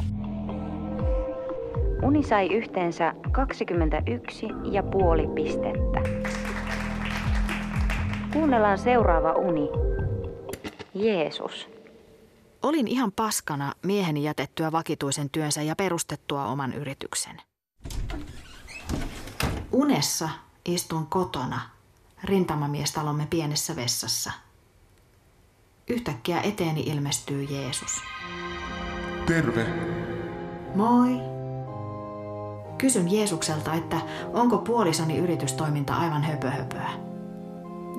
Uni 2.04 2.24
sai 2.24 2.48
yhteensä 2.48 3.14
21 3.32 4.48
ja 4.72 4.84
puoli 4.84 5.28
pistettä. 5.28 6.02
Kuunnellaan 8.34 8.78
seuraava 8.78 9.32
uni. 9.32 9.70
Jeesus. 10.94 11.70
Olin 12.64 12.88
ihan 12.88 13.12
paskana 13.12 13.74
mieheni 13.84 14.24
jätettyä 14.24 14.72
vakituisen 14.72 15.30
työnsä 15.30 15.62
ja 15.62 15.76
perustettua 15.76 16.46
oman 16.46 16.74
yrityksen. 16.74 17.42
Unessa 19.72 20.30
istun 20.66 21.06
kotona 21.06 21.62
rintamamiestalomme 22.24 23.28
pienessä 23.30 23.76
vessassa. 23.76 24.32
Yhtäkkiä 25.88 26.42
eteeni 26.42 26.82
ilmestyy 26.82 27.44
Jeesus. 27.44 28.02
Terve. 29.26 29.66
Moi. 30.76 31.10
Kysyn 32.78 33.12
Jeesukselta, 33.12 33.74
että 33.74 34.02
onko 34.34 34.58
puolisoni 34.58 35.18
yritystoiminta 35.18 35.96
aivan 35.96 36.24
höpöhöpöä. 36.24 36.90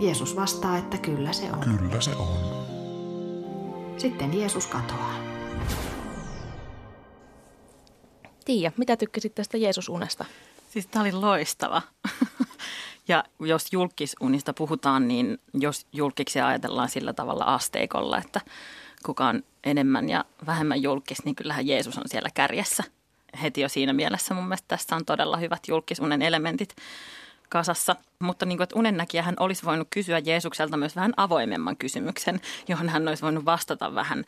Jeesus 0.00 0.36
vastaa, 0.36 0.76
että 0.78 0.98
kyllä 0.98 1.32
se 1.32 1.52
on. 1.52 1.78
Kyllä 1.78 2.00
se 2.00 2.10
on. 2.10 2.60
Sitten 3.96 4.38
Jeesus 4.38 4.66
katoaa. 4.66 5.14
Tiia, 8.44 8.72
mitä 8.76 8.96
tykkäsit 8.96 9.34
tästä 9.34 9.56
Jeesusunesta? 9.56 10.24
Siis 10.70 10.86
tämä 10.86 11.02
oli 11.02 11.12
loistava. 11.12 11.82
ja 13.08 13.24
jos 13.40 13.72
julkisunista 13.72 14.52
puhutaan, 14.52 15.08
niin 15.08 15.38
jos 15.54 15.86
julkiksi 15.92 16.40
ajatellaan 16.40 16.88
sillä 16.88 17.12
tavalla 17.12 17.44
asteikolla, 17.44 18.18
että 18.18 18.40
kuka 19.04 19.26
on 19.28 19.42
enemmän 19.64 20.08
ja 20.08 20.24
vähemmän 20.46 20.82
julkis, 20.82 21.24
niin 21.24 21.34
kyllähän 21.34 21.66
Jeesus 21.66 21.98
on 21.98 22.04
siellä 22.06 22.28
kärjessä. 22.34 22.84
Heti 23.42 23.60
jo 23.60 23.68
siinä 23.68 23.92
mielessä 23.92 24.34
mun 24.34 24.44
mielestä 24.44 24.68
tässä 24.68 24.96
on 24.96 25.04
todella 25.04 25.36
hyvät 25.36 25.68
julkisunen 25.68 26.22
elementit 26.22 26.76
kasassa. 27.48 27.96
Mutta 28.18 28.46
niin 28.46 28.58
kuin, 28.58 28.62
että 28.62 28.78
unennäkijähän 28.78 29.34
olisi 29.38 29.64
voinut 29.64 29.88
kysyä 29.90 30.18
Jeesukselta 30.18 30.76
myös 30.76 30.96
vähän 30.96 31.14
avoimemman 31.16 31.76
kysymyksen, 31.76 32.40
johon 32.68 32.88
hän 32.88 33.08
olisi 33.08 33.22
voinut 33.22 33.44
vastata 33.44 33.94
vähän 33.94 34.18
ö, 34.18 34.24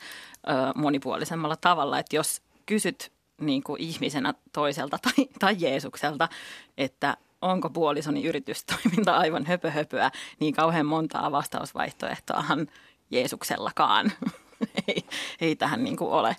monipuolisemmalla 0.75 1.55
tavalla. 1.55 1.99
Että 1.99 2.15
jos 2.15 2.41
kysyt 2.65 3.11
niin 3.41 3.63
kuin 3.63 3.81
ihmisenä 3.81 4.33
toiselta 4.53 4.97
tai, 4.97 5.27
tai 5.39 5.55
Jeesukselta, 5.59 6.29
että 6.77 7.17
onko 7.43 7.69
puolisoni 7.69 8.25
yritystoiminta 8.25 9.17
aivan 9.17 9.45
höpöhöpöä, 9.45 10.11
niin 10.39 10.53
kauhean 10.53 10.85
montaa 10.85 11.31
vastausvaihtoehtoahan 11.31 12.67
Jeesuksellakaan 13.11 14.11
ei, 14.87 15.05
ei 15.41 15.55
tähän 15.55 15.83
niin 15.83 15.97
kuin 15.97 16.11
ole. 16.11 16.35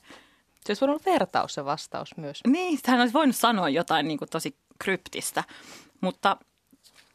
Se 0.65 0.71
olisi 0.71 0.81
voinut 0.81 1.07
olla 1.07 1.15
vertaus 1.15 1.55
se 1.55 1.65
vastaus 1.65 2.17
myös. 2.17 2.41
Niin, 2.47 2.79
hän 2.87 3.01
olisi 3.01 3.15
voinut 3.15 3.37
sanoa 3.37 3.69
jotain 3.69 4.09
niin 4.09 4.19
kuin 4.19 4.31
tosi 4.31 4.57
kryptistä, 4.79 5.45
mutta 6.01 6.37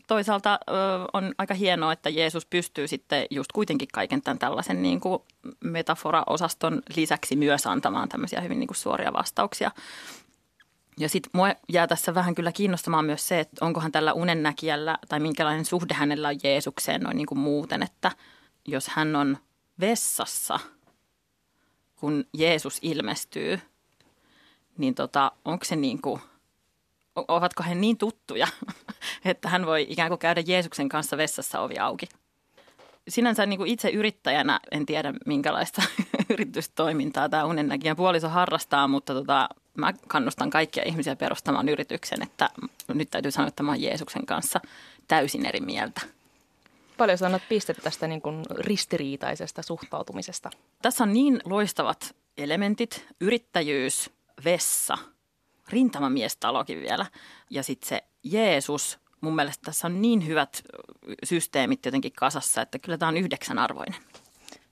toisaalta 0.07 0.59
ö, 0.69 0.73
on 1.13 1.33
aika 1.37 1.53
hienoa, 1.53 1.93
että 1.93 2.09
Jeesus 2.09 2.45
pystyy 2.45 2.87
sitten 2.87 3.25
just 3.29 3.51
kuitenkin 3.51 3.87
kaiken 3.93 4.21
tämän 4.21 4.39
tällaisen 4.39 4.81
niin 4.81 4.99
kuin 4.99 5.19
metafora-osaston 5.63 6.81
lisäksi 6.95 7.35
myös 7.35 7.67
antamaan 7.67 8.09
tämmöisiä 8.09 8.41
hyvin 8.41 8.59
niin 8.59 8.67
kuin 8.67 8.77
suoria 8.77 9.13
vastauksia. 9.13 9.71
Ja 10.99 11.09
sitten 11.09 11.29
mua 11.33 11.47
jää 11.69 11.87
tässä 11.87 12.15
vähän 12.15 12.35
kyllä 12.35 12.51
kiinnostamaan 12.51 13.05
myös 13.05 13.27
se, 13.27 13.39
että 13.39 13.65
onkohan 13.65 13.91
tällä 13.91 14.13
unennäkijällä 14.13 14.97
tai 15.09 15.19
minkälainen 15.19 15.65
suhde 15.65 15.93
hänellä 15.93 16.27
on 16.27 16.39
Jeesukseen 16.43 17.01
noin 17.01 17.17
niin 17.17 17.27
kuin 17.27 17.39
muuten, 17.39 17.83
että 17.83 18.11
jos 18.67 18.87
hän 18.87 19.15
on 19.15 19.37
vessassa, 19.79 20.59
kun 21.95 22.25
Jeesus 22.33 22.79
ilmestyy, 22.81 23.59
niin 24.77 24.95
tota, 24.95 25.31
onko 25.45 25.65
se 25.65 25.75
niin 25.75 26.01
kuin, 26.01 26.21
ovatko 27.15 27.63
he 27.63 27.75
niin 27.75 27.97
tuttuja, 27.97 28.47
että 29.25 29.49
hän 29.49 29.65
voi 29.65 29.85
ikään 29.89 30.09
kuin 30.09 30.19
käydä 30.19 30.43
Jeesuksen 30.47 30.89
kanssa 30.89 31.17
vessassa 31.17 31.59
ovi 31.59 31.77
auki. 31.77 32.09
Sinänsä 33.07 33.45
niin 33.45 33.57
kuin 33.57 33.71
itse 33.71 33.89
yrittäjänä 33.89 34.59
en 34.71 34.85
tiedä, 34.85 35.13
minkälaista 35.25 35.81
yritystoimintaa 36.33 37.29
tämä 37.29 37.45
unennäkijän 37.45 37.95
puoliso 37.95 38.29
harrastaa, 38.29 38.87
mutta 38.87 39.13
tota, 39.13 39.49
mä 39.79 39.93
kannustan 40.07 40.49
kaikkia 40.49 40.83
ihmisiä 40.85 41.15
perustamaan 41.15 41.69
yrityksen, 41.69 42.23
että 42.23 42.49
nyt 42.87 43.09
täytyy 43.09 43.31
sanoa, 43.31 43.47
että 43.47 43.63
mä 43.63 43.71
oon 43.71 43.81
Jeesuksen 43.81 44.25
kanssa 44.25 44.59
täysin 45.07 45.45
eri 45.45 45.59
mieltä. 45.59 46.01
Paljon 46.97 47.17
sä 47.17 47.25
annat 47.25 47.41
pistettä 47.49 47.81
tästä 47.81 48.07
niin 48.07 48.21
kuin 48.21 48.45
ristiriitaisesta 48.57 49.61
suhtautumisesta? 49.61 50.49
Tässä 50.81 51.03
on 51.03 51.13
niin 51.13 51.41
loistavat 51.45 52.15
elementit, 52.37 53.05
yrittäjyys, 53.21 54.09
vessa, 54.45 54.97
rintamamiestalokin 55.69 56.81
vielä 56.81 57.05
ja 57.49 57.63
sitten 57.63 57.89
se 57.89 58.03
Jeesus, 58.23 58.99
mun 59.21 59.35
mielestä 59.35 59.61
tässä 59.65 59.87
on 59.87 60.01
niin 60.01 60.27
hyvät 60.27 60.63
systeemit 61.23 61.85
jotenkin 61.85 62.11
kasassa, 62.11 62.61
että 62.61 62.79
kyllä 62.79 62.97
tämä 62.97 63.09
on 63.09 63.17
yhdeksän 63.17 63.59
arvoinen. 63.59 64.01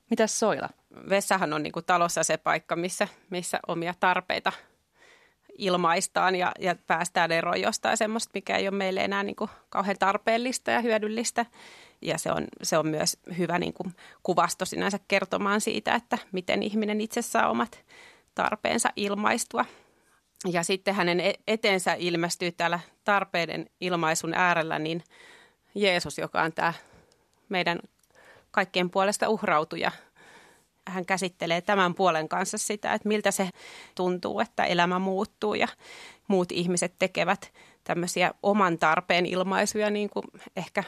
Mitäs 0.09 0.39
Soila? 0.39 0.69
Vessahan 1.09 1.53
on 1.53 1.63
niin 1.63 1.73
kuin 1.73 1.85
talossa 1.85 2.23
se 2.23 2.37
paikka, 2.37 2.75
missä, 2.75 3.07
missä 3.29 3.59
omia 3.67 3.93
tarpeita 3.99 4.51
ilmaistaan 5.57 6.35
ja, 6.35 6.51
ja 6.59 6.75
päästään 6.87 7.31
eroon 7.31 7.61
jostain 7.61 7.97
semmoista, 7.97 8.31
mikä 8.33 8.57
ei 8.57 8.67
ole 8.67 8.77
meille 8.77 9.03
enää 9.03 9.23
niin 9.23 9.35
kuin 9.35 9.49
kauhean 9.69 9.97
tarpeellista 9.99 10.71
ja 10.71 10.81
hyödyllistä. 10.81 11.45
Ja 12.01 12.17
se 12.17 12.31
on, 12.31 12.47
se 12.63 12.77
on 12.77 12.87
myös 12.87 13.17
hyvä 13.37 13.59
niin 13.59 13.73
kuin 13.73 13.95
kuvasto 14.23 14.65
sinänsä 14.65 14.99
kertomaan 15.07 15.61
siitä, 15.61 15.95
että 15.95 16.17
miten 16.31 16.63
ihminen 16.63 17.01
itse 17.01 17.21
saa 17.21 17.49
omat 17.49 17.85
tarpeensa 18.35 18.89
ilmaistua. 18.95 19.65
Ja 20.51 20.63
sitten 20.63 20.95
hänen 20.95 21.19
e-, 21.19 21.33
eteensä 21.47 21.93
ilmestyy 21.93 22.51
täällä 22.51 22.79
tarpeiden 23.03 23.69
ilmaisun 23.81 24.33
äärellä 24.33 24.79
niin 24.79 25.03
Jeesus, 25.75 26.17
joka 26.17 26.41
on 26.41 26.53
tämä 26.53 26.73
meidän 27.49 27.79
kaikkien 28.51 28.89
puolesta 28.89 29.29
uhrautuja. 29.29 29.91
Hän 30.87 31.05
käsittelee 31.05 31.61
tämän 31.61 31.93
puolen 31.95 32.29
kanssa 32.29 32.57
sitä, 32.57 32.93
että 32.93 33.07
miltä 33.07 33.31
se 33.31 33.49
tuntuu, 33.95 34.39
että 34.39 34.63
elämä 34.63 34.99
muuttuu 34.99 35.53
ja 35.53 35.67
muut 36.27 36.51
ihmiset 36.51 36.93
tekevät 36.99 37.53
tämmöisiä 37.83 38.31
oman 38.43 38.77
tarpeen 38.77 39.25
ilmaisuja 39.25 39.89
niin 39.89 40.09
kuin 40.09 40.25
ehkä 40.55 40.83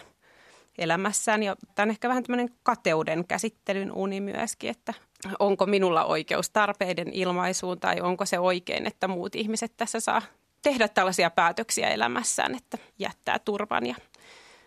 elämässään. 0.77 1.44
Ja 1.44 1.56
tämä 1.75 1.84
on 1.84 1.89
ehkä 1.89 2.10
vähän 2.10 2.24
tämmöinen 2.24 2.50
kateuden 2.63 3.27
käsittelyn 3.27 3.91
uni 3.91 4.22
myöskin, 4.22 4.70
että 4.70 4.94
onko 5.39 5.65
minulla 5.65 6.06
oikeus 6.06 6.50
tarpeiden 6.50 7.13
ilmaisuun 7.13 7.79
tai 7.79 8.01
onko 8.01 8.25
se 8.25 8.39
oikein, 8.39 8.88
että 8.88 9.08
muut 9.08 9.36
ihmiset 9.36 9.74
tässä 9.77 10.00
saa 10.00 10.22
tehdä 10.62 10.88
tällaisia 10.88 11.29
päätöksiä 11.29 11.89
elämässään, 11.89 12.56
että 12.56 12.77
jättää 13.00 13.39
turvan. 13.39 13.86
Ja 13.86 13.96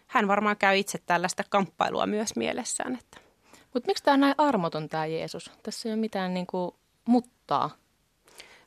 hän 0.07 0.29
varmaan 0.29 0.57
käy 0.57 0.77
itse 0.77 0.99
tällaista 1.07 1.45
kamppailua 1.49 2.07
myös 2.07 2.37
mielessään. 2.37 2.95
Että. 2.95 3.32
Mutta 3.75 3.87
miksi 3.87 4.05
tämä 4.05 4.15
on 4.15 4.21
näin 4.21 4.35
armoton 4.39 4.89
tämä 4.89 5.07
Jeesus? 5.07 5.51
Tässä 5.63 5.89
ei 5.89 5.93
ole 5.93 6.01
mitään 6.01 6.35
niin 6.35 6.47
kuin 6.47 6.75
muttaa. 7.05 7.71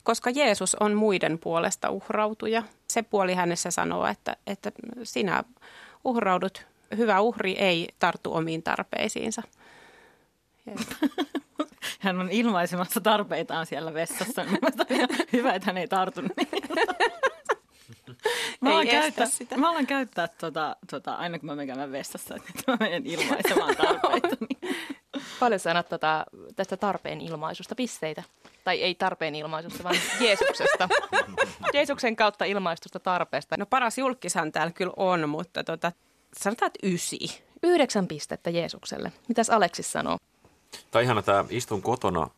Koska 0.04 0.30
Jeesus 0.30 0.76
on 0.76 0.94
muiden 0.94 1.40
puolesta 1.40 1.90
uhrautuja. 1.90 2.64
Se 2.88 3.02
puoli 3.02 3.34
hänessä 3.34 3.72
sanoo, 3.72 4.08
että, 4.08 4.38
että 4.48 4.72
sinä 5.04 5.44
uhraudut 6.04 6.66
hyvä 6.98 7.22
uhri 7.22 7.52
ei 7.52 7.88
tarttu 8.00 8.34
omiin 8.34 8.64
tarpeisiinsa. 8.64 9.42
Hän 12.00 12.20
on 12.20 12.32
ilmaisemassa 12.32 13.02
tarpeitaan 13.02 13.66
siellä 13.66 13.94
vessassa. 13.94 14.44
Niin 14.90 15.08
hyvä, 15.34 15.54
että 15.54 15.66
hän 15.66 15.78
ei 15.78 15.88
tartu 15.88 16.22
niihin. 16.22 16.70
Mä 18.62 18.70
alan, 18.70 18.88
käyttää, 18.88 19.26
sitä. 19.26 19.58
mä 19.58 19.70
alan 19.70 19.88
käyttää 19.88 20.28
tota, 20.28 20.76
tota, 20.92 21.14
aina 21.14 21.40
kun 21.40 21.46
mä 21.46 21.56
menen 21.56 21.92
vessassa, 21.92 22.36
että 22.50 22.72
mä 22.72 22.78
menen 22.80 23.06
ilmaisemaan 23.06 23.76
tarpeita. 23.86 24.38
Niin. 24.50 24.76
Paljon 25.40 25.60
sä 25.60 25.70
annat 25.70 25.90
tota, 25.90 26.26
tästä 26.56 26.78
tarpeen 26.78 27.22
ilmaisusta 27.22 27.76
pisteitä? 27.76 28.24
Tai 28.64 28.82
ei 28.82 28.96
tarpeen 28.96 29.36
ilmaisusta, 29.36 29.84
vaan 29.84 29.96
Jeesuksesta. 30.20 30.90
Jeesuksen 31.74 32.16
kautta 32.16 32.46
ilmaistusta 32.46 33.00
tarpeesta. 33.00 33.56
No 33.58 33.66
paras 33.66 33.98
julkishan 33.98 34.52
täällä 34.52 34.72
kyllä 34.72 34.94
on, 34.98 35.30
mutta 35.30 35.64
tota, 35.64 35.92
sanotaan, 36.38 36.68
että 36.68 36.88
ysi. 36.88 37.44
Yhdeksän 37.64 38.08
pistettä 38.08 38.50
Jeesukselle. 38.50 39.12
Mitäs 39.28 39.50
Aleksis 39.50 39.92
sanoo? 39.92 40.18
Tai 40.92 41.04
ihana 41.04 41.22
tämä 41.22 41.46
istun 41.50 41.82
kotona 41.82 42.30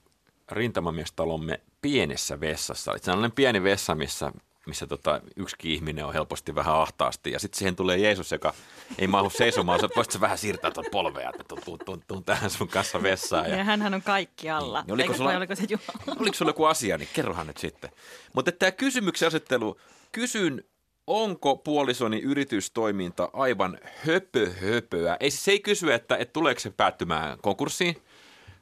rintamamiestalomme 0.52 1.60
pienessä 1.82 2.40
vessassa. 2.40 2.92
Eli 2.92 3.00
sellainen 3.00 3.32
pieni 3.32 3.64
vessa, 3.64 3.96
missä 3.96 4.32
missä 4.68 4.88
tota, 4.88 5.22
yksikin 5.36 5.72
ihminen 5.72 6.06
on 6.06 6.14
helposti 6.14 6.56
vähän 6.56 6.76
ahtaasti. 6.76 7.32
Ja 7.32 7.40
sitten 7.40 7.58
siihen 7.60 7.76
tulee 7.76 7.98
Jeesus, 7.98 8.32
joka 8.32 8.54
ei 8.98 9.08
mahu 9.08 9.30
seisomaan. 9.30 9.80
Sä 9.80 9.90
voisit 9.96 10.22
vähän 10.22 10.38
siirtää 10.38 10.72
tuon 10.72 10.86
polvea, 10.92 11.30
että 11.30 11.44
tuun, 11.66 11.80
tuun, 11.86 12.02
tuun, 12.08 12.24
tähän 12.24 12.50
sun 12.50 12.68
kanssa 12.68 13.04
vessaan. 13.04 13.50
Ja, 13.50 13.58
ja 13.58 13.64
hänhän 13.64 13.94
on 13.94 14.02
kaikki 14.02 14.50
alla. 14.50 14.82
Niin. 14.82 14.94
Oliko, 14.94 15.14
sulla, 15.14 15.38
oliko, 15.38 15.56
se 15.56 15.64
oliko 16.20 16.36
sulla 16.36 16.50
joku 16.50 16.66
asia, 16.66 16.98
niin 16.98 17.10
kerrohan 17.14 17.48
nyt 17.48 17.58
sitten. 17.58 17.90
Mutta 18.34 18.52
tämä 18.52 18.72
kysymyksen 18.72 19.28
asettelu, 19.28 19.80
kysyn, 20.12 20.64
onko 21.08 21.56
puolisoni 21.56 22.20
yritystoiminta 22.20 23.30
aivan 23.34 23.80
höpö 24.06 24.54
höpöä? 24.54 25.18
Ei, 25.20 25.32
se 25.32 25.52
ei 25.52 25.60
kysy, 25.60 25.94
että, 25.94 26.18
että 26.18 26.34
tuleeko 26.34 26.60
se 26.60 26.70
päättymään 26.70 27.38
konkurssiin, 27.42 28.02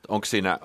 onko, 0.07 0.25
siinä, 0.25 0.59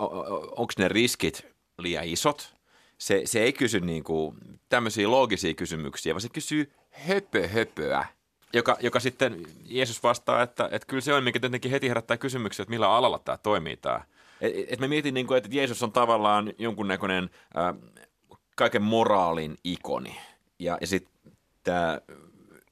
onko 0.57 0.73
ne 0.79 0.89
riskit 0.89 1.47
liian 1.79 2.05
isot– 2.05 2.55
se, 3.01 3.23
se 3.25 3.43
ei 3.43 3.53
kysy 3.53 3.81
niin 3.81 4.05
kuin 4.05 4.37
tämmöisiä 4.69 5.11
loogisia 5.11 5.55
kysymyksiä, 5.55 6.15
vaan 6.15 6.21
se 6.21 6.29
kysyy 6.29 6.73
höpö 6.91 7.49
höpöä, 7.49 8.07
joka, 8.53 8.77
joka 8.81 9.01
sitten 9.01 9.47
Jeesus 9.65 10.03
vastaa, 10.03 10.43
että, 10.43 10.69
että 10.73 10.87
kyllä 10.87 11.01
se 11.01 11.15
on, 11.15 11.25
mikä 11.25 11.41
tietenkin 11.41 11.71
heti 11.71 11.89
herättää 11.89 12.17
kysymyksiä, 12.17 12.63
että 12.63 12.71
millä 12.71 12.91
alalla 12.91 13.19
tämä 13.19 13.39
toimii 13.39 13.77
tämä. 13.77 14.01
Et, 14.41 14.53
et 14.69 14.81
me 14.81 14.89
mietin, 14.89 15.15
niin 15.15 15.27
kuin, 15.27 15.39
että 15.39 15.49
Jeesus 15.53 15.83
on 15.83 15.93
tavallaan 15.93 16.53
jonkunnäköinen 16.59 17.31
äh, 17.57 17.75
kaiken 18.57 18.83
moraalin 18.83 19.59
ikoni. 19.65 20.17
Ja, 20.59 20.79
ja 20.81 20.87
sitten 20.87 21.33
tämä 21.63 22.01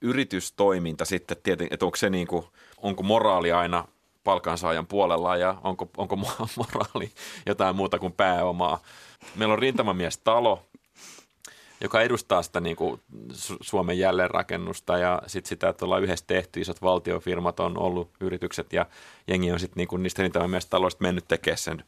yritystoiminta 0.00 1.04
sitten 1.04 1.36
tietenkin, 1.42 1.74
että 1.74 1.84
onko 1.84 1.96
se 1.96 2.10
niin 2.10 2.26
kuin, 2.26 2.44
onko 2.76 3.02
moraali 3.02 3.52
aina 3.52 3.88
palkansaajan 4.24 4.86
puolella 4.86 5.36
ja 5.36 5.56
onko, 5.64 5.90
onko 5.96 6.16
moraali 6.56 7.10
jotain 7.46 7.76
muuta 7.76 7.98
kuin 7.98 8.12
pääomaa. 8.12 8.80
Meillä 9.36 9.52
on 9.52 9.58
rintamamies 9.58 10.18
talo, 10.18 10.62
joka 11.80 12.02
edustaa 12.02 12.42
sitä 12.42 12.60
niin 12.60 12.76
kuin 12.76 13.00
Suomen 13.60 13.98
jälleenrakennusta 13.98 14.98
ja 14.98 15.22
sitten 15.26 15.48
sitä, 15.48 15.68
että 15.68 15.84
ollaan 15.84 16.02
yhdessä 16.02 16.24
tehty, 16.26 16.60
isot 16.60 16.82
valtiofirmat 16.82 17.60
on 17.60 17.78
ollut 17.78 18.10
yritykset 18.20 18.72
ja 18.72 18.86
jengi 19.26 19.52
on 19.52 19.60
sitten 19.60 19.86
niin 19.90 20.02
niistä 20.02 20.22
rintamamiestaloista 20.22 21.02
mennyt 21.02 21.28
tekemään 21.28 21.58
sen 21.58 21.84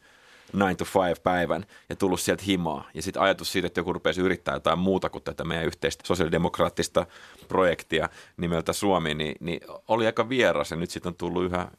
9 0.53 0.77
to 0.77 0.85
5 1.07 1.21
päivän 1.21 1.65
ja 1.89 1.95
tullut 1.95 2.19
sieltä 2.19 2.43
himaa. 2.47 2.89
Ja 2.93 3.01
sitten 3.01 3.21
ajatus 3.21 3.51
siitä, 3.51 3.67
että 3.67 3.79
joku 3.79 3.93
rupeaisi 3.93 4.21
yrittää 4.21 4.53
jotain 4.53 4.79
muuta 4.79 5.09
kuin 5.09 5.23
tätä 5.23 5.43
meidän 5.43 5.65
yhteistä 5.65 6.07
sosiaalidemokraattista 6.07 7.05
projektia 7.47 8.09
nimeltä 8.37 8.73
Suomi, 8.73 9.13
niin, 9.13 9.35
niin 9.39 9.61
oli 9.87 10.05
aika 10.05 10.29
vieras 10.29 10.71
ja 10.71 10.77
nyt 10.77 10.89
sitten 10.89 11.09
on 11.09 11.15
tullut 11.15 11.43
yhä 11.43 11.71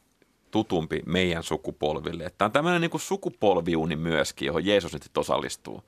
tutumpi 0.53 1.03
meidän 1.07 1.43
sukupolville. 1.43 2.33
Tämä 2.39 2.47
on 2.47 2.53
tämmöinen 2.53 2.81
niin 2.81 3.01
sukupolviuni 3.01 3.97
myöskin, 3.97 4.47
johon 4.47 4.67
Jeesus 4.67 4.93
nyt 4.93 5.19
osallistuu. 5.19 5.83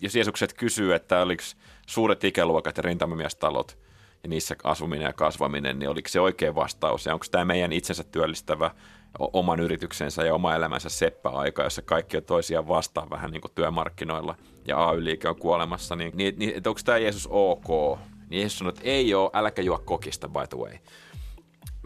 Jos 0.00 0.14
Jeesukset 0.14 0.52
kysyy, 0.52 0.94
että 0.94 1.22
oliko 1.22 1.42
suuret 1.86 2.24
ikäluokat 2.24 2.76
ja 2.76 2.82
rintamamiestalot 2.82 3.78
ja 4.22 4.28
niissä 4.28 4.56
asuminen 4.64 5.04
ja 5.06 5.12
kasvaminen, 5.12 5.78
niin 5.78 5.88
oliko 5.88 6.08
se 6.08 6.20
oikea 6.20 6.54
vastaus 6.54 7.06
ja 7.06 7.14
onko 7.14 7.26
tämä 7.30 7.44
meidän 7.44 7.72
itsensä 7.72 8.04
työllistävä 8.04 8.70
oman 9.18 9.60
yrityksensä 9.60 10.24
ja 10.24 10.34
oma 10.34 10.54
elämänsä 10.54 10.88
seppäaika, 10.88 11.62
jossa 11.62 11.82
kaikki 11.82 12.16
on 12.16 12.22
toisiaan 12.22 12.68
vastaan 12.68 13.10
vähän 13.10 13.30
niin 13.30 13.40
kuin 13.40 13.52
työmarkkinoilla 13.54 14.34
ja 14.66 14.88
AY-liike 14.88 15.28
on 15.28 15.36
kuolemassa, 15.36 15.96
niin, 15.96 16.12
niin, 16.14 16.34
niin 16.38 16.54
onko 16.56 16.80
tämä 16.84 16.98
Jeesus 16.98 17.28
ok? 17.30 17.98
Niin 18.28 18.40
Jeesus 18.40 18.58
sanoi, 18.58 18.70
että 18.70 18.82
ei 18.84 19.14
ole, 19.14 19.30
äläkä 19.32 19.62
juo 19.62 19.82
kokista 19.84 20.28
by 20.28 20.46
the 20.48 20.58
way 20.58 20.78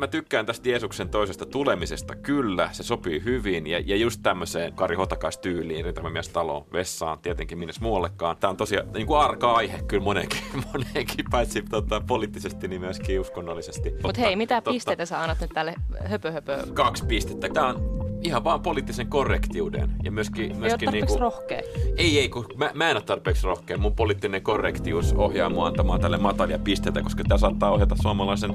mä 0.00 0.06
tykkään 0.06 0.46
tästä 0.46 0.68
Jeesuksen 0.68 1.08
toisesta 1.08 1.46
tulemisesta. 1.46 2.16
Kyllä, 2.16 2.68
se 2.72 2.82
sopii 2.82 3.24
hyvin. 3.24 3.66
Ja, 3.66 3.82
ja 3.84 3.96
just 3.96 4.20
tämmöiseen 4.22 4.72
Kari 4.72 4.96
Hotakas 4.96 5.38
tyyliin, 5.38 5.84
rintamies 5.84 6.28
talo 6.28 6.66
vessaan, 6.72 7.18
tietenkin 7.18 7.58
minne 7.58 7.72
muuallekaan. 7.80 8.36
Tämä 8.36 8.50
on 8.50 8.56
tosiaan 8.56 8.92
niin 8.92 9.06
kuin 9.06 9.20
arka 9.20 9.52
aihe 9.52 9.82
kyllä 9.82 10.02
monenkin, 10.02 10.42
monenkin 10.72 11.24
paitsi 11.30 11.62
tota, 11.62 12.02
poliittisesti, 12.06 12.68
niin 12.68 12.80
myöskin 12.80 13.20
uskonnollisesti. 13.20 13.94
Mutta 14.02 14.20
hei, 14.20 14.36
mitä 14.36 14.54
totta. 14.54 14.70
pisteitä 14.70 15.06
sä 15.06 15.20
annat 15.20 15.40
nyt 15.40 15.50
tälle 15.54 15.74
höpö, 16.04 16.32
höpö? 16.32 16.66
Kaksi 16.74 17.06
pistettä. 17.06 17.48
Tämä 17.48 17.66
on 17.66 18.00
ihan 18.22 18.44
vaan 18.44 18.62
poliittisen 18.62 19.06
korrektiuden. 19.06 19.90
Ja 20.02 20.10
myöskin, 20.10 20.56
myöskin 20.56 20.88
ei 20.88 20.92
niinku, 20.92 21.18
rohkea. 21.18 21.60
Ei, 21.96 22.18
ei, 22.18 22.28
kun 22.28 22.46
mä, 22.56 22.70
mä 22.74 22.90
en 22.90 22.96
ole 22.96 23.02
tarpeeksi 23.02 23.46
rohkea. 23.46 23.78
Mun 23.78 23.96
poliittinen 23.96 24.42
korrektius 24.42 25.12
ohjaa 25.12 25.50
mua 25.50 25.66
antamaan 25.66 26.00
tälle 26.00 26.18
matalia 26.18 26.58
pisteitä, 26.58 27.02
koska 27.02 27.24
tämä 27.28 27.38
saattaa 27.38 27.70
ohjata 27.70 27.96
suomalaisen 28.02 28.54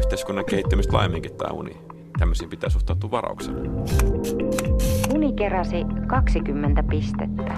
yhteiskunnan 0.00 0.44
kehittymistä 0.44 0.92
laajemminkin 0.92 1.36
tämä 1.36 1.50
uni. 1.52 1.76
Tämmöisiin 2.18 2.50
pitää 2.50 2.70
suhtautua 2.70 3.10
varauksella. 3.10 3.60
Uni 5.14 5.32
keräsi 5.32 5.84
20 6.06 6.82
pistettä. 6.82 7.56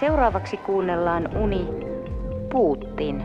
Seuraavaksi 0.00 0.56
kuunnellaan 0.56 1.36
Uni 1.36 1.66
Puuttin. 2.52 3.22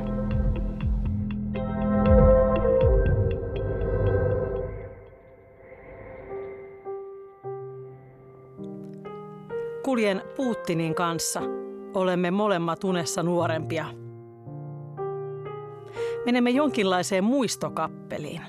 Kuljen 9.83 10.21
Putinin 10.35 10.95
kanssa. 10.95 11.41
Olemme 11.93 12.31
molemmat 12.31 12.83
unessa 12.83 13.23
nuorempia. 13.23 14.06
Menemme 16.27 16.49
jonkinlaiseen 16.49 17.23
muistokappeliin. 17.23 18.41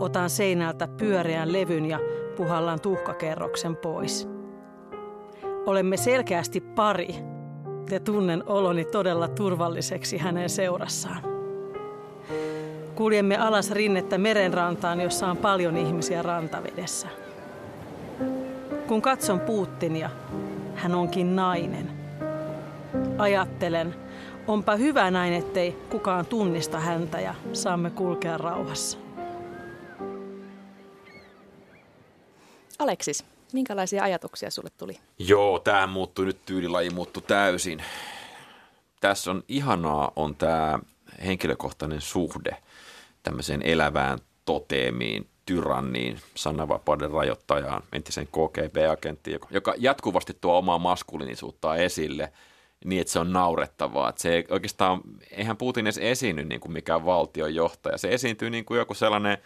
Otan 0.00 0.30
seinältä 0.30 0.88
pyöreän 0.88 1.52
levyn 1.52 1.86
ja 1.86 1.98
puhallan 2.36 2.80
tuhkakerroksen 2.80 3.76
pois. 3.76 4.28
Olemme 5.66 5.96
selkeästi 5.96 6.60
pari 6.60 7.14
ja 7.90 8.00
tunnen 8.00 8.42
oloni 8.46 8.84
todella 8.84 9.28
turvalliseksi 9.28 10.18
hänen 10.18 10.48
seurassaan. 10.48 11.22
Kuljemme 12.94 13.36
alas 13.36 13.70
rinnettä 13.70 14.18
merenrantaan, 14.18 15.00
jossa 15.00 15.26
on 15.26 15.36
paljon 15.36 15.76
ihmisiä 15.76 16.22
rantavedessä. 16.22 17.08
Kun 18.88 19.02
katson 19.02 19.40
Putinia, 19.40 20.10
hän 20.74 20.94
onkin 20.94 21.36
nainen. 21.36 21.90
Ajattelen, 23.18 23.94
onpa 24.48 24.76
hyvä 24.76 25.10
näin, 25.10 25.32
ettei 25.32 25.72
kukaan 25.72 26.26
tunnista 26.26 26.80
häntä 26.80 27.20
ja 27.20 27.34
saamme 27.52 27.90
kulkea 27.90 28.38
rauhassa. 28.38 28.98
Aleksis, 32.78 33.24
minkälaisia 33.52 34.02
ajatuksia 34.02 34.50
sulle 34.50 34.70
tuli? 34.78 34.98
Joo, 35.18 35.58
tämä 35.58 35.86
muuttui 35.86 36.24
nyt, 36.24 36.38
tyylilaji 36.46 36.90
muuttui 36.90 37.22
täysin. 37.26 37.82
Tässä 39.00 39.30
on 39.30 39.42
ihanaa 39.48 40.12
on 40.16 40.36
tämä 40.36 40.78
henkilökohtainen 41.24 42.00
suhde 42.00 42.56
tämmöiseen 43.22 43.62
elävään 43.62 44.18
toteemiin, 44.44 45.26
tyranniin, 45.46 46.20
sananvapauden 46.34 47.10
rajoittajaan, 47.10 47.82
entisen 47.92 48.26
KGB-agenttiin, 48.26 49.40
joka 49.50 49.74
jatkuvasti 49.78 50.36
tuo 50.40 50.58
omaa 50.58 50.78
maskuliinisuuttaa 50.78 51.76
esille 51.76 52.32
niin, 52.84 53.00
että 53.00 53.12
se 53.12 53.18
on 53.18 53.32
naurettavaa. 53.32 54.08
Että 54.08 54.22
se 54.22 54.44
oikeastaan, 54.50 55.00
eihän 55.30 55.56
Putin 55.56 55.86
edes 55.86 55.98
esiinny 55.98 56.44
niin 56.44 56.60
kuin 56.60 56.72
mikään 56.72 57.06
valtionjohtaja. 57.06 57.98
Se 57.98 58.08
esiintyy 58.08 58.50
niin 58.50 58.64
kuin 58.64 58.78
joku 58.78 58.94
sellainen 58.94 59.38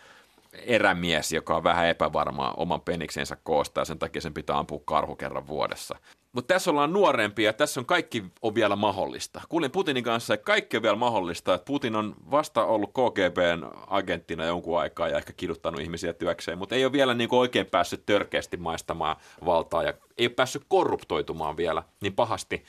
erämies, 0.52 1.32
joka 1.32 1.56
on 1.56 1.64
vähän 1.64 1.86
epävarmaa 1.86 2.54
oman 2.56 2.80
peniksensä 2.80 3.36
koosta 3.42 3.80
ja 3.80 3.84
sen 3.84 3.98
takia 3.98 4.22
sen 4.22 4.34
pitää 4.34 4.58
ampua 4.58 4.80
karhu 4.84 5.16
kerran 5.16 5.46
vuodessa. 5.46 5.96
Mutta 6.32 6.54
tässä 6.54 6.70
ollaan 6.70 6.92
nuorempia 6.92 7.48
ja 7.48 7.52
tässä 7.52 7.80
on 7.80 7.86
kaikki 7.86 8.24
on 8.42 8.54
vielä 8.54 8.76
mahdollista. 8.76 9.40
Kuulin 9.48 9.70
Putinin 9.70 10.04
kanssa, 10.04 10.34
että 10.34 10.44
kaikki 10.44 10.76
on 10.76 10.82
vielä 10.82 10.96
mahdollista. 10.96 11.54
Että 11.54 11.64
Putin 11.64 11.96
on 11.96 12.14
vasta 12.30 12.64
ollut 12.64 12.90
KGBn 12.90 13.70
agenttina 13.86 14.44
jonkun 14.44 14.80
aikaa 14.80 15.08
ja 15.08 15.16
ehkä 15.16 15.32
kiduttanut 15.32 15.80
ihmisiä 15.80 16.12
työkseen, 16.12 16.58
mutta 16.58 16.74
ei 16.74 16.84
ole 16.84 16.92
vielä 16.92 17.14
niin 17.14 17.28
oikein 17.32 17.66
päässyt 17.66 18.06
törkeästi 18.06 18.56
maistamaan 18.56 19.16
valtaa 19.44 19.82
ja 19.82 19.94
ei 20.18 20.26
ole 20.26 20.34
päässyt 20.34 20.62
korruptoitumaan 20.68 21.56
vielä 21.56 21.82
niin 22.00 22.14
pahasti. 22.14 22.64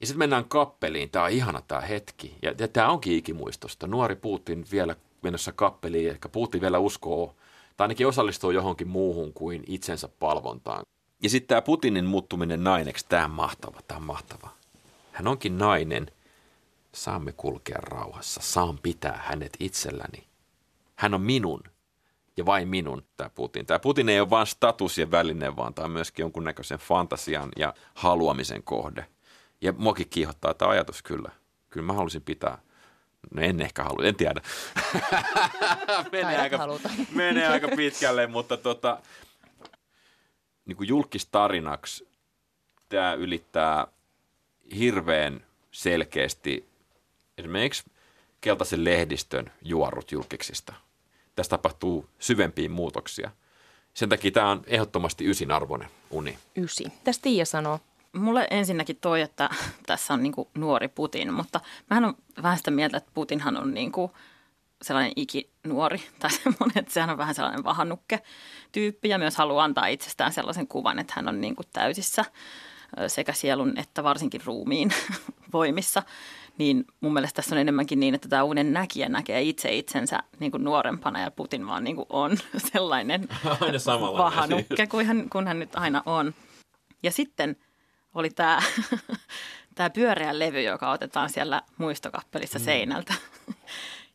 Ja 0.00 0.06
sitten 0.06 0.18
mennään 0.18 0.44
kappeliin. 0.44 1.10
Tämä 1.10 1.24
on 1.24 1.30
ihana 1.30 1.62
tämä 1.68 1.80
hetki. 1.80 2.36
Ja, 2.42 2.54
ja 2.58 2.68
tämä 2.68 2.90
onkin 2.90 3.16
ikimuistosta. 3.16 3.86
Nuori 3.86 4.16
Putin 4.16 4.64
vielä 4.72 4.96
menossa 5.22 5.52
kappeliin. 5.52 6.10
Ehkä 6.10 6.28
Putin 6.28 6.60
vielä 6.60 6.78
uskoo, 6.78 7.34
tai 7.76 7.84
ainakin 7.84 8.06
osallistuu 8.06 8.50
johonkin 8.50 8.88
muuhun 8.88 9.32
kuin 9.32 9.64
itsensä 9.66 10.08
palvontaan. 10.08 10.82
Ja 11.22 11.30
sitten 11.30 11.48
tämä 11.48 11.62
Putinin 11.62 12.04
muuttuminen 12.04 12.64
naineksi, 12.64 13.06
tämä 13.08 13.24
on 13.24 13.30
mahtava, 13.30 13.80
tämä 13.88 13.98
on 13.98 14.06
mahtava. 14.06 14.48
Hän 15.12 15.28
onkin 15.28 15.58
nainen. 15.58 16.10
Saamme 16.94 17.32
kulkea 17.32 17.78
rauhassa. 17.82 18.40
Saan 18.44 18.78
pitää 18.78 19.22
hänet 19.26 19.56
itselläni. 19.60 20.24
Hän 20.96 21.14
on 21.14 21.20
minun 21.20 21.62
ja 22.36 22.46
vain 22.46 22.68
minun 22.68 23.02
tämä 23.16 23.30
Putin. 23.34 23.66
Tämä 23.66 23.78
Putin 23.78 24.08
ei 24.08 24.20
ole 24.20 24.30
vain 24.30 24.46
status 24.46 24.98
ja 24.98 25.10
väline, 25.10 25.56
vaan 25.56 25.74
tämä 25.74 25.84
on 25.84 25.90
myöskin 25.90 26.22
jonkunnäköisen 26.22 26.78
fantasian 26.78 27.48
ja 27.56 27.74
haluamisen 27.94 28.62
kohde. 28.62 29.06
Ja 29.60 29.72
muakin 29.72 30.08
kiihottaa 30.10 30.54
tämä 30.54 30.70
ajatus 30.70 31.02
kyllä. 31.02 31.30
Kyllä 31.70 31.86
mä 31.86 31.92
haluaisin 31.92 32.22
pitää 32.22 32.58
No 33.34 33.42
en 33.42 33.60
ehkä 33.60 33.84
halua, 33.84 34.04
en 34.04 34.14
tiedä. 34.14 34.40
menee, 36.12 36.38
aika, 36.38 36.58
menee 37.14 37.48
aika 37.48 37.68
pitkälle, 37.76 38.26
mutta 38.26 38.56
tota, 38.56 38.98
niin 40.64 40.76
kuin 40.76 40.88
julkistarinaksi 40.88 42.08
tämä 42.88 43.12
ylittää 43.12 43.86
hirveän 44.78 45.44
selkeästi 45.70 46.68
esimerkiksi 47.38 47.84
keltaisen 48.40 48.84
lehdistön 48.84 49.52
juorut 49.62 50.12
julkiksista. 50.12 50.74
Tässä 51.36 51.50
tapahtuu 51.50 52.08
syvempiä 52.18 52.68
muutoksia. 52.68 53.30
Sen 53.94 54.08
takia 54.08 54.30
tämä 54.30 54.50
on 54.50 54.62
ehdottomasti 54.66 55.30
ysin 55.30 55.50
arvoinen 55.50 55.88
uni. 56.10 56.38
Ysi. 56.56 56.84
Tästä 57.04 57.22
Tiia 57.22 57.44
sanoo. 57.44 57.80
Mulle 58.16 58.46
ensinnäkin 58.50 58.98
toi, 59.00 59.20
että 59.20 59.50
tässä 59.86 60.14
on 60.14 60.22
niin 60.22 60.32
nuori 60.54 60.88
Putin, 60.88 61.32
mutta 61.32 61.60
mä 61.90 61.96
on 61.96 62.14
vähän 62.42 62.58
sitä 62.58 62.70
mieltä, 62.70 62.96
että 62.96 63.10
Putinhan 63.14 63.56
on 63.56 63.74
niin 63.74 63.92
kuin 63.92 64.12
sellainen 64.82 65.12
ikinuori 65.16 66.02
tai 66.18 66.30
semmoinen, 66.30 66.78
että 66.78 66.92
sehän 66.92 67.10
on 67.10 67.18
vähän 67.18 67.34
sellainen 67.34 67.64
vahannukke 67.64 68.22
tyyppi 68.72 69.08
ja 69.08 69.18
myös 69.18 69.36
haluaa 69.36 69.64
antaa 69.64 69.86
itsestään 69.86 70.32
sellaisen 70.32 70.66
kuvan, 70.66 70.98
että 70.98 71.12
hän 71.16 71.28
on 71.28 71.40
niin 71.40 71.56
kuin 71.56 71.66
täysissä 71.72 72.24
sekä 73.06 73.32
sielun 73.32 73.78
että 73.78 74.04
varsinkin 74.04 74.40
ruumiin 74.44 74.92
voimissa. 75.52 76.02
Niin 76.58 76.84
mun 77.00 77.12
mielestä 77.12 77.36
tässä 77.36 77.54
on 77.54 77.60
enemmänkin 77.60 78.00
niin, 78.00 78.14
että 78.14 78.28
tämä 78.28 78.42
uuden 78.42 78.72
näkijä 78.72 79.08
näkee 79.08 79.42
itse 79.42 79.72
itsensä 79.72 80.22
niin 80.40 80.50
kuin 80.50 80.64
nuorempana 80.64 81.20
ja 81.20 81.30
Putin 81.30 81.66
vaan 81.66 81.84
niin 81.84 81.96
kuin 81.96 82.06
on 82.10 82.38
sellainen 82.72 83.28
aina 83.44 84.12
vahanukke 84.18 84.86
kuin 84.86 85.06
hän, 85.06 85.30
kun 85.30 85.46
hän 85.46 85.58
nyt 85.58 85.76
aina 85.76 86.02
on. 86.06 86.34
Ja 87.02 87.12
sitten 87.12 87.56
oli 88.14 88.30
tämä, 88.30 88.62
tämä 89.74 89.90
pyöreä 89.90 90.38
levy, 90.38 90.62
joka 90.62 90.90
otetaan 90.90 91.30
siellä 91.30 91.62
muistokappelissa 91.78 92.58
mm. 92.58 92.64
seinältä. 92.64 93.14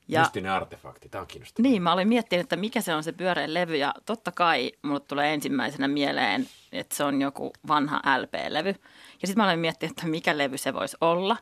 Ja, 0.08 0.22
Mystinen 0.22 0.52
artefakti, 0.52 1.10
tämä 1.10 1.22
on 1.22 1.28
kiinnostavaa. 1.28 1.70
Niin, 1.70 1.82
mä 1.82 1.94
olin 1.94 2.08
miettinyt, 2.08 2.44
että 2.44 2.56
mikä 2.56 2.82
se 2.82 2.96
on 2.96 3.04
se 3.04 3.12
pyöreä 3.12 3.54
levy 3.54 3.76
ja 3.76 3.94
totta 4.06 4.32
kai 4.32 4.72
mulle 4.82 5.00
tulee 5.00 5.34
ensimmäisenä 5.34 5.88
mieleen, 5.88 6.48
että 6.72 6.96
se 6.96 7.04
on 7.04 7.22
joku 7.22 7.54
vanha 7.68 8.02
LP-levy. 8.22 8.76
Ja 9.22 9.28
sitten 9.28 9.44
mä 9.44 9.48
olin 9.50 9.60
miettinyt, 9.60 9.92
että 9.92 10.08
mikä 10.08 10.38
levy 10.38 10.58
se 10.58 10.74
voisi 10.74 10.98
olla. 11.02 11.38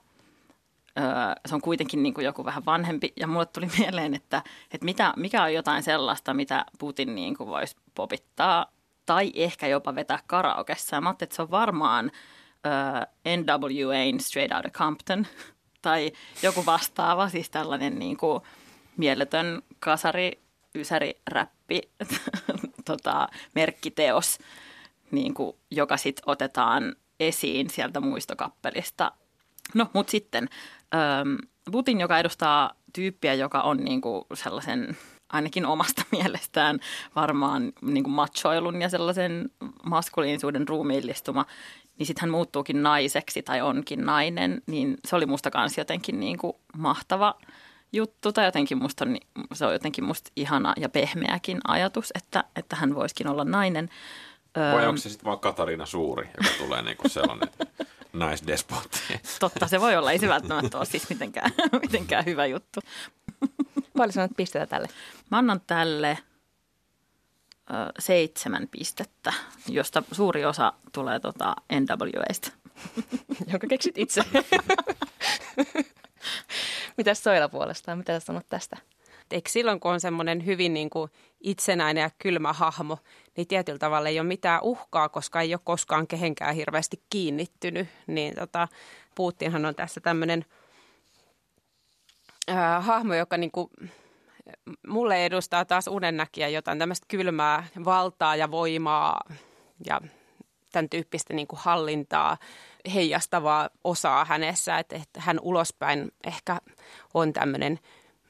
Öö, 0.98 1.06
se 1.46 1.56
on 1.56 1.62
kuitenkin 1.62 2.04
niin 2.04 2.14
kuin 2.14 2.26
joku 2.26 2.46
vähän 2.46 2.66
vanhempi 2.66 3.14
ja 3.16 3.28
mulle 3.28 3.46
tuli 3.46 3.68
mieleen, 3.80 4.14
että, 4.14 4.44
että 4.72 4.86
mitä, 4.86 5.14
mikä 5.18 5.44
on 5.44 5.54
jotain 5.54 5.84
sellaista, 5.84 6.34
mitä 6.34 6.66
Putin 6.80 7.16
niin 7.16 7.38
kuin 7.38 7.50
voisi 7.50 7.76
popittaa 7.96 8.66
tai 9.06 9.32
ehkä 9.36 9.68
jopa 9.68 9.96
vetää 9.96 10.20
karaokessa. 10.28 10.96
Ja 10.96 11.02
mä 11.02 11.10
ajattelin, 11.10 11.28
että 11.28 11.36
se 11.36 11.42
on 11.42 11.52
varmaan 11.52 12.12
öö, 12.66 12.72
NWA'n 13.38 14.20
Straight 14.20 14.54
Outta 14.54 14.70
Compton– 14.70 15.28
tai 15.84 16.12
joku 16.44 16.66
vastaava, 16.66 17.30
siis 17.30 17.50
tällainen 17.50 18.00
niin 18.00 18.18
kuin 18.18 18.42
mieletön 18.98 19.62
kasari, 19.80 20.32
ysäri, 20.76 21.22
räppi, 21.28 21.82
tota, 22.86 23.28
merkkiteos, 23.56 24.38
niin 25.12 25.34
kuin, 25.34 25.58
joka 25.72 25.98
sitten 25.98 26.24
otetaan 26.26 26.96
esiin 27.20 27.70
sieltä 27.70 28.00
muistokappelista. 28.00 29.12
No, 29.74 29.88
mutta 29.94 30.12
sitten 30.12 30.50
ähm, 30.96 31.36
Putin, 31.72 32.00
joka 32.00 32.20
edustaa 32.20 32.74
tyyppiä, 32.94 33.34
joka 33.34 33.62
on 33.62 33.78
niin 33.78 34.02
kuin 34.02 34.26
sellaisen 34.34 34.98
ainakin 35.34 35.66
omasta 35.66 36.04
mielestään 36.12 36.80
varmaan 37.16 37.74
niin 37.82 38.04
kuin 38.04 38.14
machoilun 38.14 38.82
ja 38.82 38.90
sellaisen 38.90 39.50
maskuliinisuuden 39.84 40.68
ruumiillistuma, 40.68 41.46
niin 42.00 42.08
sitten 42.08 42.22
hän 42.22 42.30
muuttuukin 42.30 42.84
naiseksi 42.84 43.44
tai 43.44 43.62
onkin 43.62 44.06
nainen, 44.06 44.62
niin 44.68 44.98
se 45.08 45.16
oli 45.16 45.26
musta 45.26 45.52
kanssa 45.52 45.82
jotenkin 45.82 46.20
niin 46.20 46.38
kuin 46.38 46.54
mahtava 46.78 47.36
juttu 47.94 48.32
tai 48.32 48.46
jotenkin 48.46 48.78
musta 48.78 49.06
on, 49.06 49.18
se 49.54 49.66
on 49.66 49.74
jotenkin 49.74 50.04
musta 50.04 50.32
ihana 50.36 50.74
ja 50.78 50.90
pehmeäkin 50.90 51.60
ajatus, 51.68 52.12
että, 52.16 52.44
että 52.56 52.76
hän 52.76 52.96
voisikin 52.96 53.28
olla 53.28 53.44
nainen. 53.44 53.90
Vai 54.74 54.88
onko 54.88 54.98
se 54.98 55.10
sitten 55.10 55.26
vaan 55.26 55.40
Katariina 55.40 55.86
Suuri, 55.86 56.30
joka 56.38 56.58
tulee 56.58 56.82
niin 56.82 56.98
kuin 56.98 57.12
sellainen 57.12 57.50
naisdespotti? 58.14 59.00
Totta, 59.40 59.68
se 59.68 59.82
voi 59.82 59.96
olla. 59.96 60.12
Ei 60.12 60.20
se 60.20 60.28
välttämättä 60.28 60.78
ole 60.78 60.86
siis 60.86 61.10
mitenkään, 61.10 61.52
mitenkään 61.82 62.26
hyvä 62.26 62.46
juttu. 62.46 62.80
Paljon 63.98 64.14
sanot 64.14 64.32
pistetä 64.38 64.66
tälle? 64.66 64.88
Mä 65.32 65.38
annan 65.38 65.62
tälle 65.68 66.18
seitsemän 68.00 68.68
pistettä, 68.72 69.34
josta 69.68 70.04
suuri 70.12 70.46
osa 70.46 70.74
tulee 70.92 71.20
tota 71.20 71.56
NWAsta. 71.74 72.52
Jonka 73.52 73.68
keksit 73.68 73.98
itse. 73.98 74.24
Mitäs 76.98 77.24
Soila 77.24 77.50
puolestaan? 77.50 77.98
Mitä 77.98 78.20
sä 78.20 78.26
sanot 78.26 78.46
tästä? 78.50 78.78
Eikö 79.32 79.50
silloin, 79.50 79.80
kun 79.80 79.92
on 79.92 80.00
semmoinen 80.00 80.46
hyvin 80.46 80.74
niin 80.74 80.90
kuin 80.90 81.12
itsenäinen 81.42 82.02
ja 82.02 82.10
kylmä 82.20 82.54
hahmo, 82.54 82.98
niin 83.38 83.48
tietyllä 83.48 83.80
tavalla 83.80 84.10
ei 84.10 84.20
ole 84.20 84.28
mitään 84.28 84.60
uhkaa, 84.64 85.10
koska 85.10 85.42
ei 85.42 85.54
ole 85.54 85.62
koskaan 85.64 86.08
kehenkään 86.08 86.56
hirveästi 86.56 87.02
kiinnittynyt. 87.10 87.88
Niin 88.08 88.36
tota, 88.36 88.68
Putinhan 89.16 89.66
on 89.66 89.76
tässä 89.76 90.02
tämmöinen 90.02 90.46
äh, 92.50 92.86
hahmo, 92.86 93.14
joka 93.14 93.38
niin 93.38 93.52
kuin 93.52 93.70
mulle 94.88 95.26
edustaa 95.26 95.66
taas 95.66 95.88
unennäkijä 95.88 96.48
jotain 96.48 96.80
tämmöistä 96.80 97.06
kylmää 97.08 97.68
valtaa 97.86 98.36
ja 98.36 98.52
voimaa 98.52 99.22
ja 99.86 100.02
tämän 100.72 100.90
tyyppistä 100.90 101.34
niin 101.34 101.48
kuin 101.48 101.60
hallintaa 101.64 102.38
heijastavaa 102.94 103.70
osaa 103.84 104.26
hänessä, 104.26 104.80
että, 104.80 104.96
että 104.96 105.22
hän 105.22 105.40
ulospäin 105.42 106.12
ehkä 106.24 106.58
on 107.14 107.34
tämmöinen 107.34 107.80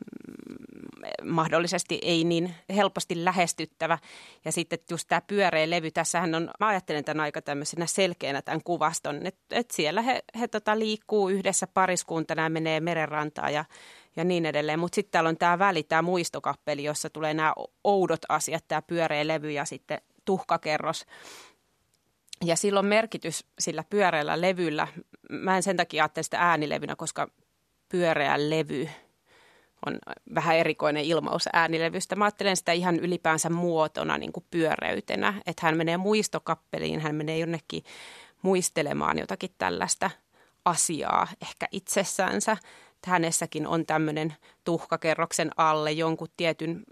mm, 0.05 1.31
mahdollisesti 1.31 1.99
ei 2.01 2.23
niin 2.23 2.55
helposti 2.75 3.25
lähestyttävä. 3.25 3.97
Ja 4.45 4.51
sitten 4.51 4.79
just 4.91 5.07
tämä 5.07 5.21
pyöreä 5.21 5.69
levy, 5.69 5.91
tässähän 5.91 6.35
on, 6.35 6.51
mä 6.59 6.67
ajattelen 6.67 7.03
tämän 7.03 7.23
aika 7.23 7.41
tämmöisenä 7.41 7.85
selkeänä 7.85 8.41
tämän 8.41 8.63
kuvaston, 8.63 9.25
että, 9.25 9.41
että 9.51 9.75
siellä 9.75 10.01
he, 10.01 10.23
he 10.39 10.47
tota 10.47 10.79
liikkuu 10.79 11.29
yhdessä 11.29 11.67
pariskuntana 11.67 12.43
ja 12.43 12.49
menee 12.49 12.79
merenrantaan 12.79 13.53
ja 13.53 13.65
ja 14.15 14.23
niin 14.23 14.45
edelleen. 14.45 14.79
Mutta 14.79 14.95
sitten 14.95 15.11
täällä 15.11 15.29
on 15.29 15.37
tämä 15.37 15.59
väli, 15.59 15.83
tämä 15.83 16.01
muistokappeli, 16.01 16.83
jossa 16.83 17.09
tulee 17.09 17.33
nämä 17.33 17.53
oudot 17.83 18.21
asiat, 18.29 18.63
tämä 18.67 18.81
pyöreä 18.81 19.27
levy 19.27 19.51
ja 19.51 19.65
sitten 19.65 20.01
tuhkakerros. 20.25 21.05
Ja 22.45 22.55
sillä 22.55 22.79
on 22.79 22.85
merkitys 22.85 23.45
sillä 23.59 23.83
pyöreällä 23.89 24.41
levyllä. 24.41 24.87
Mä 25.29 25.55
en 25.55 25.63
sen 25.63 25.77
takia 25.77 26.03
ajattele 26.03 26.23
sitä 26.23 26.39
äänilevynä, 26.39 26.95
koska 26.95 27.27
pyöreä 27.89 28.49
levy 28.49 28.89
on 29.85 29.99
vähän 30.35 30.55
erikoinen 30.55 31.03
ilmaus 31.03 31.49
äänilevystä. 31.53 32.15
Mä 32.15 32.25
ajattelen 32.25 32.57
sitä 32.57 32.71
ihan 32.71 32.99
ylipäänsä 32.99 33.49
muotona, 33.49 34.17
niin 34.17 34.33
kuin 34.33 34.45
pyöreytenä. 34.51 35.33
Että 35.45 35.65
hän 35.65 35.77
menee 35.77 35.97
muistokappeliin, 35.97 36.99
hän 36.99 37.15
menee 37.15 37.37
jonnekin 37.37 37.83
muistelemaan 38.41 39.19
jotakin 39.19 39.55
tällaista 39.57 40.11
asiaa 40.65 41.27
ehkä 41.41 41.67
itsessänsä 41.71 42.57
hänessäkin 43.09 43.67
on 43.67 43.85
tämmöinen 43.85 44.33
tuhkakerroksen 44.63 45.51
alle 45.57 45.91
jonkun 45.91 46.27
tietyn 46.37 46.83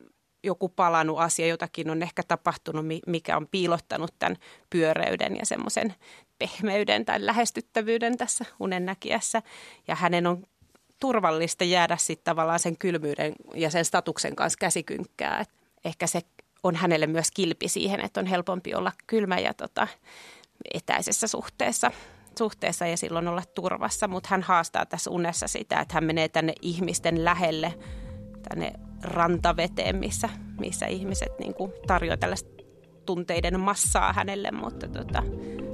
joku 0.43 0.69
palannut 0.69 1.19
asia, 1.19 1.47
jotakin 1.47 1.89
on 1.89 2.03
ehkä 2.03 2.23
tapahtunut, 2.23 2.85
mikä 3.07 3.37
on 3.37 3.47
piilottanut 3.47 4.13
tämän 4.19 4.37
pyöreyden 4.69 5.35
ja 5.35 5.45
semmoisen 5.45 5.95
pehmeyden 6.39 7.05
tai 7.05 7.25
lähestyttävyyden 7.25 8.17
tässä 8.17 8.45
unennäkijässä. 8.59 9.41
Ja 9.87 9.95
hänen 9.95 10.27
on 10.27 10.43
turvallista 10.99 11.63
jäädä 11.63 11.97
sitten 11.97 12.25
tavallaan 12.25 12.59
sen 12.59 12.77
kylmyyden 12.77 13.33
ja 13.55 13.69
sen 13.69 13.85
statuksen 13.85 14.35
kanssa 14.35 14.57
käsikynkkää. 14.59 15.39
Et 15.39 15.49
ehkä 15.85 16.07
se 16.07 16.21
on 16.63 16.75
hänelle 16.75 17.07
myös 17.07 17.31
kilpi 17.31 17.67
siihen, 17.67 17.99
että 17.99 18.19
on 18.19 18.25
helpompi 18.25 18.75
olla 18.75 18.91
kylmä 19.07 19.39
ja 19.39 19.53
tota, 19.53 19.87
etäisessä 20.73 21.27
suhteessa 21.27 21.91
suhteessa 22.37 22.87
ja 22.87 22.97
silloin 22.97 23.27
olla 23.27 23.43
turvassa, 23.55 24.07
mutta 24.07 24.27
hän 24.31 24.41
haastaa 24.41 24.85
tässä 24.85 25.11
unessa 25.11 25.47
sitä, 25.47 25.79
että 25.79 25.93
hän 25.93 26.03
menee 26.03 26.29
tänne 26.29 26.53
ihmisten 26.61 27.25
lähelle, 27.25 27.73
tänne 28.49 28.73
rantaveteen, 29.03 29.95
missä, 29.95 30.29
missä 30.59 30.85
ihmiset 30.85 31.39
niin 31.39 31.53
kuin 31.53 31.71
tarjoaa 31.87 32.17
tällaista 32.17 32.49
tunteiden 33.05 33.59
massaa 33.59 34.13
hänelle, 34.13 34.51
mutta 34.51 34.87
tota, 34.87 35.23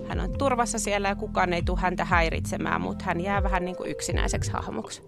hän 0.08 0.20
on 0.20 0.38
turvassa 0.38 0.80
siellä 0.80 1.08
ja 1.08 1.16
kukaan 1.16 1.54
ei 1.54 1.62
tule 1.62 1.80
häntä 1.80 2.06
häiritsemään, 2.06 2.82
mutta 2.82 3.06
hän 3.06 3.22
jää 3.22 3.44
vähän 3.44 3.66
niin 3.66 3.76
kuin 3.76 3.92
yksinäiseksi 3.92 4.52
hahmoksi. 4.52 5.04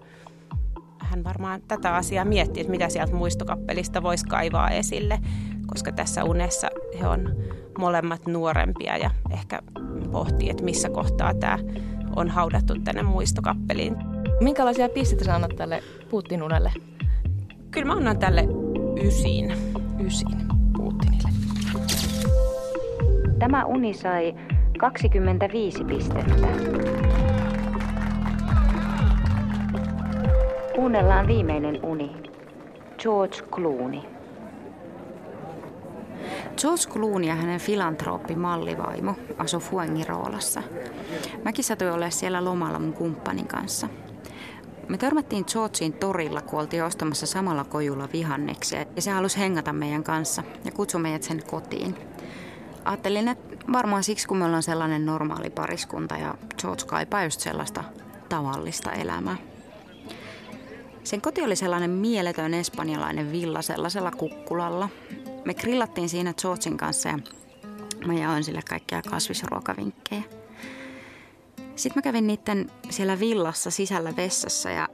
Hän 0.99 1.23
varmaan 1.23 1.62
tätä 1.62 1.95
asiaa 1.95 2.25
miettii, 2.25 2.62
että 2.62 2.71
mitä 2.71 2.89
sieltä 2.89 3.15
muistokappelista 3.15 4.03
voisi 4.03 4.25
kaivaa 4.25 4.69
esille, 4.69 5.19
koska 5.69 5.91
tässä 5.91 6.23
unessa 6.23 6.67
he 6.99 7.08
on 7.08 7.36
molemmat 7.77 8.27
nuorempia 8.27 8.97
ja 8.97 9.12
ehkä 9.32 9.62
pohtii, 10.12 10.49
että 10.49 10.63
missä 10.63 10.89
kohtaa 10.89 11.34
tämä 11.34 11.60
on 12.15 12.29
haudattu 12.29 12.73
tänne 12.84 13.03
muistokappeliin. 13.03 13.95
Minkälaisia 14.41 14.89
pisteitä 14.89 15.25
sä 15.25 15.36
annat 15.36 15.55
tälle 15.55 15.84
Putin-unelle? 16.10 16.71
Kyllä 17.71 17.88
mä 17.88 17.93
annan 17.93 18.19
tälle 18.19 18.47
ysiin. 19.03 19.53
Ysiin 20.05 20.38
Putinille. 20.77 21.29
Tämä 23.39 23.65
uni 23.65 23.93
sai 23.93 24.36
25 24.79 25.84
pistettä. 25.84 26.47
Kuunnellaan 30.75 31.27
viimeinen 31.27 31.79
uni. 31.86 32.12
George 32.97 33.38
Clooney. 33.51 34.18
George 36.58 36.84
Clooney 36.89 37.29
ja 37.29 37.36
hänen 37.36 37.60
filantrooppi 37.60 38.36
mallivaimo 38.36 39.15
asui 39.38 39.60
Fuengiroolassa. 39.60 40.63
Mäkin 41.43 41.63
satuin 41.63 41.91
olla 41.91 42.10
siellä 42.10 42.45
lomalla 42.45 42.79
mun 42.79 42.93
kumppanin 42.93 43.47
kanssa. 43.47 43.88
Me 44.88 44.97
törmättiin 44.97 45.45
Georgein 45.51 45.93
torilla, 45.93 46.41
kun 46.41 46.60
oltiin 46.60 46.84
ostamassa 46.84 47.25
samalla 47.25 47.63
kojulla 47.63 48.10
vihanneksia, 48.13 48.86
ja 48.95 49.01
se 49.01 49.12
halusi 49.12 49.39
hengata 49.39 49.73
meidän 49.73 50.03
kanssa 50.03 50.43
ja 50.65 50.71
kutsui 50.71 51.01
meidät 51.01 51.23
sen 51.23 51.43
kotiin. 51.51 51.95
Ajattelin, 52.86 53.27
että 53.27 53.58
varmaan 53.73 54.03
siksi, 54.03 54.27
kun 54.27 54.38
me 54.38 54.45
ollaan 54.45 54.63
sellainen 54.63 55.05
normaali 55.05 55.49
pariskunta 55.49 56.17
ja 56.17 56.36
George 56.62 56.84
kaipaa 56.88 57.23
just 57.23 57.39
sellaista 57.39 57.84
tavallista 58.29 58.91
elämää. 58.91 59.38
Sen 61.03 61.21
koti 61.21 61.41
oli 61.41 61.55
sellainen 61.55 61.89
mieletön 61.89 62.53
espanjalainen 62.53 63.32
villa 63.32 63.62
sellaisella 63.62 64.12
kukkulalla. 64.12 64.89
Me 65.45 65.54
grillattiin 65.54 66.10
siinä 66.10 66.34
Georgein 66.41 66.78
kanssa 66.78 67.10
ja 67.10 67.19
mä 68.06 68.13
jaoin 68.13 68.43
sille 68.43 68.62
kaikkia 68.69 69.02
kasvisruokavinkkejä. 69.02 70.23
Sitten 71.75 71.91
mä 71.95 72.02
kävin 72.02 72.28
niiden 72.28 72.71
siellä 72.89 73.19
villassa 73.19 73.71
sisällä 73.71 74.15
vessassa 74.15 74.69
ja 74.69 74.88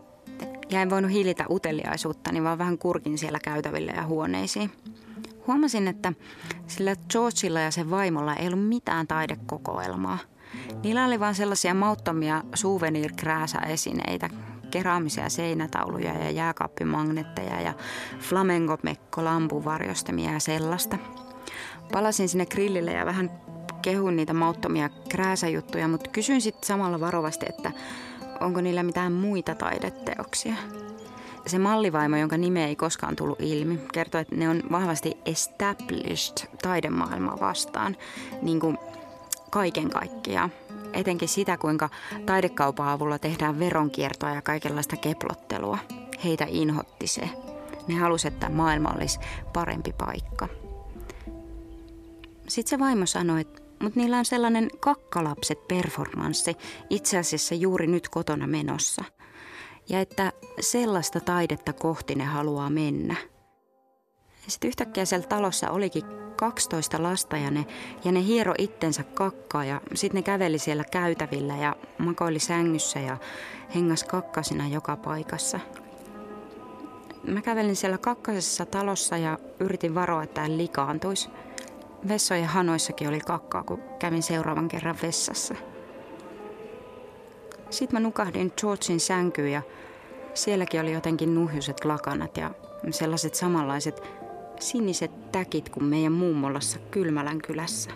jäin 0.70 0.90
voinut 0.90 1.12
hillitä 1.12 1.46
niin 2.32 2.44
vaan 2.44 2.58
vähän 2.58 2.78
kurkin 2.78 3.18
siellä 3.18 3.40
käytäville 3.44 3.92
ja 3.92 4.06
huoneisiin. 4.06 4.72
Huomasin, 5.48 5.88
että 5.88 6.14
sillä 6.68 6.96
Georgeilla 7.10 7.60
ja 7.60 7.72
sen 7.72 7.90
vaimolla 7.90 8.36
ei 8.36 8.48
ollut 8.48 8.68
mitään 8.68 9.08
taidekokoelmaa. 9.08 10.18
Niillä 10.84 11.06
oli 11.06 11.20
vain 11.20 11.36
sellaisia 11.36 11.74
mauttomia 11.74 12.44
souvenir 12.56 13.12
esineitä 13.60 14.30
keraamisia 14.76 15.30
seinätauluja 15.30 16.14
ja 16.14 16.30
jääkaappimagneetteja 16.30 17.62
ja 17.62 17.74
flamenco-mekko 18.20 19.24
lampuvarjostamia 19.24 20.32
ja 20.32 20.40
sellaista. 20.40 20.98
Palasin 21.92 22.30
sinne 22.30 22.46
grillille 22.46 22.92
ja 22.92 23.06
vähän 23.06 23.32
kehun 23.82 24.16
niitä 24.16 24.34
mauttomia 24.34 24.90
krääsäjuttuja, 25.10 25.88
mutta 25.88 26.10
kysyin 26.10 26.42
sitten 26.42 26.68
samalla 26.68 27.00
varovasti, 27.00 27.46
että 27.50 27.72
onko 28.40 28.62
niillä 28.62 28.84
mitään 28.84 29.14
muita 29.14 29.56
taideteoksia. 29.56 30.54
Se 31.48 31.60
mallivaimo, 31.60 32.18
jonka 32.18 32.38
nime 32.38 32.66
ei 32.66 32.76
koskaan 32.76 33.16
tullut 33.16 33.42
ilmi, 33.42 33.80
kertoi, 33.94 34.22
että 34.22 34.36
ne 34.36 34.50
on 34.50 34.64
vahvasti 34.72 35.18
established 35.26 36.48
taidemaailmaa 36.62 37.40
vastaan, 37.40 37.98
niin 38.42 38.60
kuin 38.60 38.78
kaiken 39.50 39.90
kaikkiaan 39.90 40.52
etenkin 40.96 41.30
sitä, 41.30 41.58
kuinka 41.58 41.90
taidekaupan 42.26 42.88
avulla 42.88 43.20
tehdään 43.20 43.60
veronkiertoa 43.60 44.30
ja 44.30 44.42
kaikenlaista 44.42 44.98
keplottelua. 44.98 45.78
Heitä 46.24 46.46
inhotti 46.50 47.08
se. 47.08 47.30
Ne 47.88 47.96
halusivat, 47.96 48.34
että 48.34 48.50
maailma 48.50 48.94
olisi 48.96 49.20
parempi 49.54 49.94
paikka. 49.98 50.48
Sitten 52.48 52.70
se 52.70 52.80
vaimo 52.80 53.06
sanoi, 53.06 53.42
että 53.42 53.66
mutta 53.80 54.00
niillä 54.00 54.18
on 54.18 54.26
sellainen 54.26 54.70
kakkalapset 54.80 55.68
performanssi 55.68 56.58
itse 56.90 57.18
asiassa 57.18 57.56
juuri 57.56 57.88
nyt 57.88 58.10
kotona 58.10 58.48
menossa. 58.48 59.04
Ja 59.90 60.02
että 60.02 60.32
sellaista 60.60 61.20
taidetta 61.20 61.74
kohti 61.74 62.16
ne 62.16 62.24
haluaa 62.24 62.70
mennä. 62.70 63.16
Sitten 64.48 64.68
yhtäkkiä 64.68 65.06
siellä 65.06 65.28
talossa 65.28 65.70
olikin 65.70 66.04
12 66.36 67.04
lasta 67.04 67.38
ja 67.38 67.52
ne, 67.52 67.66
ja 68.04 68.12
ne 68.12 68.24
hiero 68.24 68.54
itsensä 68.58 69.04
kakkaa 69.04 69.66
ja 69.66 69.82
sitten 69.94 70.20
ne 70.20 70.24
käveli 70.24 70.60
siellä 70.60 70.84
käytävillä 70.92 71.56
ja 71.56 71.76
makoili 71.98 72.40
sängyssä 72.40 73.00
ja 73.00 73.18
hengas 73.76 74.04
kakkasina 74.04 74.68
joka 74.68 74.98
paikassa. 74.98 75.60
Mä 77.28 77.42
kävelin 77.42 77.76
siellä 77.76 77.98
kakkasessa 77.98 78.66
talossa 78.66 79.18
ja 79.18 79.40
yritin 79.60 79.96
varoa, 79.96 80.24
että 80.24 80.46
en 80.46 80.58
likaantuisi. 80.58 81.30
Vessojen 82.08 82.46
hanoissakin 82.46 83.10
oli 83.10 83.20
kakkaa, 83.20 83.64
kun 83.64 83.82
kävin 84.00 84.24
seuraavan 84.24 84.68
kerran 84.68 84.98
vessassa. 85.02 85.56
Sitten 87.70 87.96
mä 87.96 88.08
nukahdin 88.08 88.54
Georgein 88.62 89.00
sänkyyn 89.00 89.52
ja 89.52 89.62
sielläkin 90.34 90.82
oli 90.82 90.94
jotenkin 90.94 91.36
nuhjuset 91.36 91.86
lakanat 91.86 92.38
ja 92.38 92.52
sellaiset 92.92 93.36
samanlaiset 93.36 94.25
siniset 94.62 95.32
täkit 95.32 95.70
kuin 95.70 95.84
meidän 95.84 96.12
mummolassa 96.12 96.80
Kylmälän 96.92 97.42
kylässä. 97.42 97.92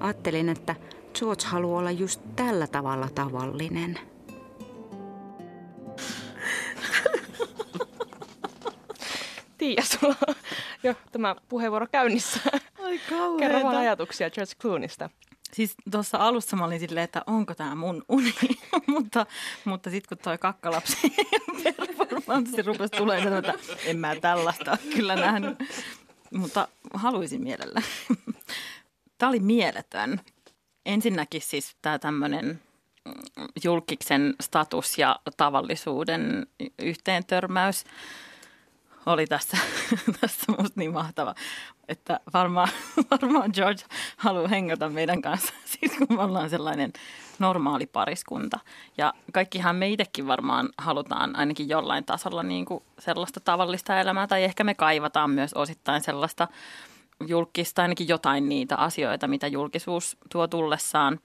Ajattelin, 0.00 0.48
että 0.48 0.76
George 1.18 1.44
haluaa 1.46 1.78
olla 1.78 1.90
just 1.90 2.20
tällä 2.36 2.66
tavalla 2.66 3.08
tavallinen. 3.14 3.98
Tiia, 9.58 9.82
sulla 9.82 10.16
on 10.28 10.34
jo 10.82 10.94
tämä 11.12 11.36
puheenvuoro 11.48 11.86
käynnissä. 11.92 12.40
Ai 12.82 13.00
Kerro 13.38 13.62
vaan 13.62 13.76
ajatuksia 13.76 14.30
George 14.30 14.52
Clooneysta. 14.60 15.10
Siis 15.58 15.74
tuossa 15.90 16.18
alussa 16.18 16.56
mä 16.56 16.64
olin 16.64 16.80
silleen, 16.80 17.04
että 17.04 17.22
onko 17.26 17.54
tämä 17.54 17.74
mun 17.74 18.04
uni, 18.08 18.34
mutta, 18.86 19.26
mutta 19.64 19.90
sitten 19.90 20.08
kun 20.08 20.24
toi 20.24 20.38
kakkalapsi 20.38 20.96
performanssi 21.64 22.62
rupesi 22.62 22.96
tulemaan, 22.96 23.32
että 23.32 23.54
en 23.84 23.98
mä 23.98 24.16
tällaista 24.16 24.76
kyllä 24.96 25.16
nähnyt, 25.16 25.58
mutta 26.34 26.68
haluaisin 26.94 27.42
mielellä. 27.42 27.82
Tämä 29.18 29.30
oli 29.30 29.40
mieletön. 29.40 30.20
Ensinnäkin 30.86 31.40
siis 31.40 31.76
tämä 31.82 31.98
tämmöinen 31.98 32.62
julkiksen 33.64 34.34
status 34.40 34.98
ja 34.98 35.20
tavallisuuden 35.36 36.46
yhteentörmäys 36.78 37.84
oli 39.06 39.26
tässä, 39.26 39.56
tässä 40.20 40.52
musta 40.52 40.72
niin 40.80 40.92
mahtava, 40.92 41.34
että 41.88 42.20
varmaan, 42.34 42.68
varmaan 43.10 43.50
George 43.54 43.82
haluaa 44.16 44.48
hengata 44.48 44.88
meidän 44.88 45.22
kanssa, 45.22 45.54
siis 45.80 45.92
kun 45.98 46.16
me 46.16 46.22
ollaan 46.22 46.50
sellainen 46.50 46.92
normaali 47.38 47.86
pariskunta. 47.86 48.58
Ja 48.98 49.14
kaikkihan 49.32 49.76
me 49.76 49.88
itsekin 49.88 50.26
varmaan 50.26 50.68
halutaan 50.78 51.36
ainakin 51.36 51.68
jollain 51.68 52.04
tasolla 52.04 52.42
niin 52.42 52.64
kuin 52.64 52.82
sellaista 52.98 53.40
tavallista 53.40 54.00
elämää, 54.00 54.26
tai 54.26 54.44
ehkä 54.44 54.64
me 54.64 54.74
kaivataan 54.74 55.30
myös 55.30 55.54
osittain 55.54 56.02
sellaista 56.02 56.48
julkista, 57.26 57.82
ainakin 57.82 58.08
jotain 58.08 58.48
niitä 58.48 58.76
asioita, 58.76 59.28
mitä 59.28 59.46
julkisuus 59.46 60.16
tuo 60.32 60.46
tullessaan, 60.48 61.20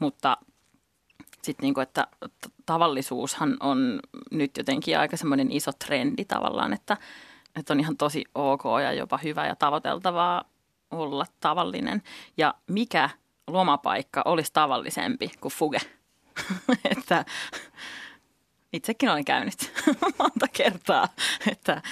mutta 0.00 0.36
sitten 1.42 1.64
niin 1.64 1.74
kuin, 1.74 1.82
että 1.82 2.06
tavallisuushan 2.66 3.56
on 3.60 4.00
nyt 4.30 4.56
jotenkin 4.56 4.98
aika 4.98 5.16
semmoinen 5.16 5.52
iso 5.52 5.72
trendi 5.72 6.24
tavallaan, 6.24 6.72
että, 6.72 6.96
että 7.56 7.72
on 7.72 7.80
ihan 7.80 7.96
tosi 7.96 8.24
ok 8.34 8.62
ja 8.82 8.92
jopa 8.92 9.18
hyvä 9.18 9.46
ja 9.46 9.56
tavoiteltavaa 9.56 10.44
olla 10.90 11.26
tavallinen. 11.40 12.02
Ja 12.36 12.54
mikä 12.66 13.10
lomapaikka 13.46 14.22
olisi 14.24 14.52
tavallisempi 14.52 15.32
kuin 15.40 15.52
Fuge? 15.52 15.78
että 16.96 17.24
itsekin 18.72 19.08
olen 19.08 19.24
käynyt 19.24 19.72
monta 20.18 20.46
kertaa, 20.52 21.08
että 21.50 21.82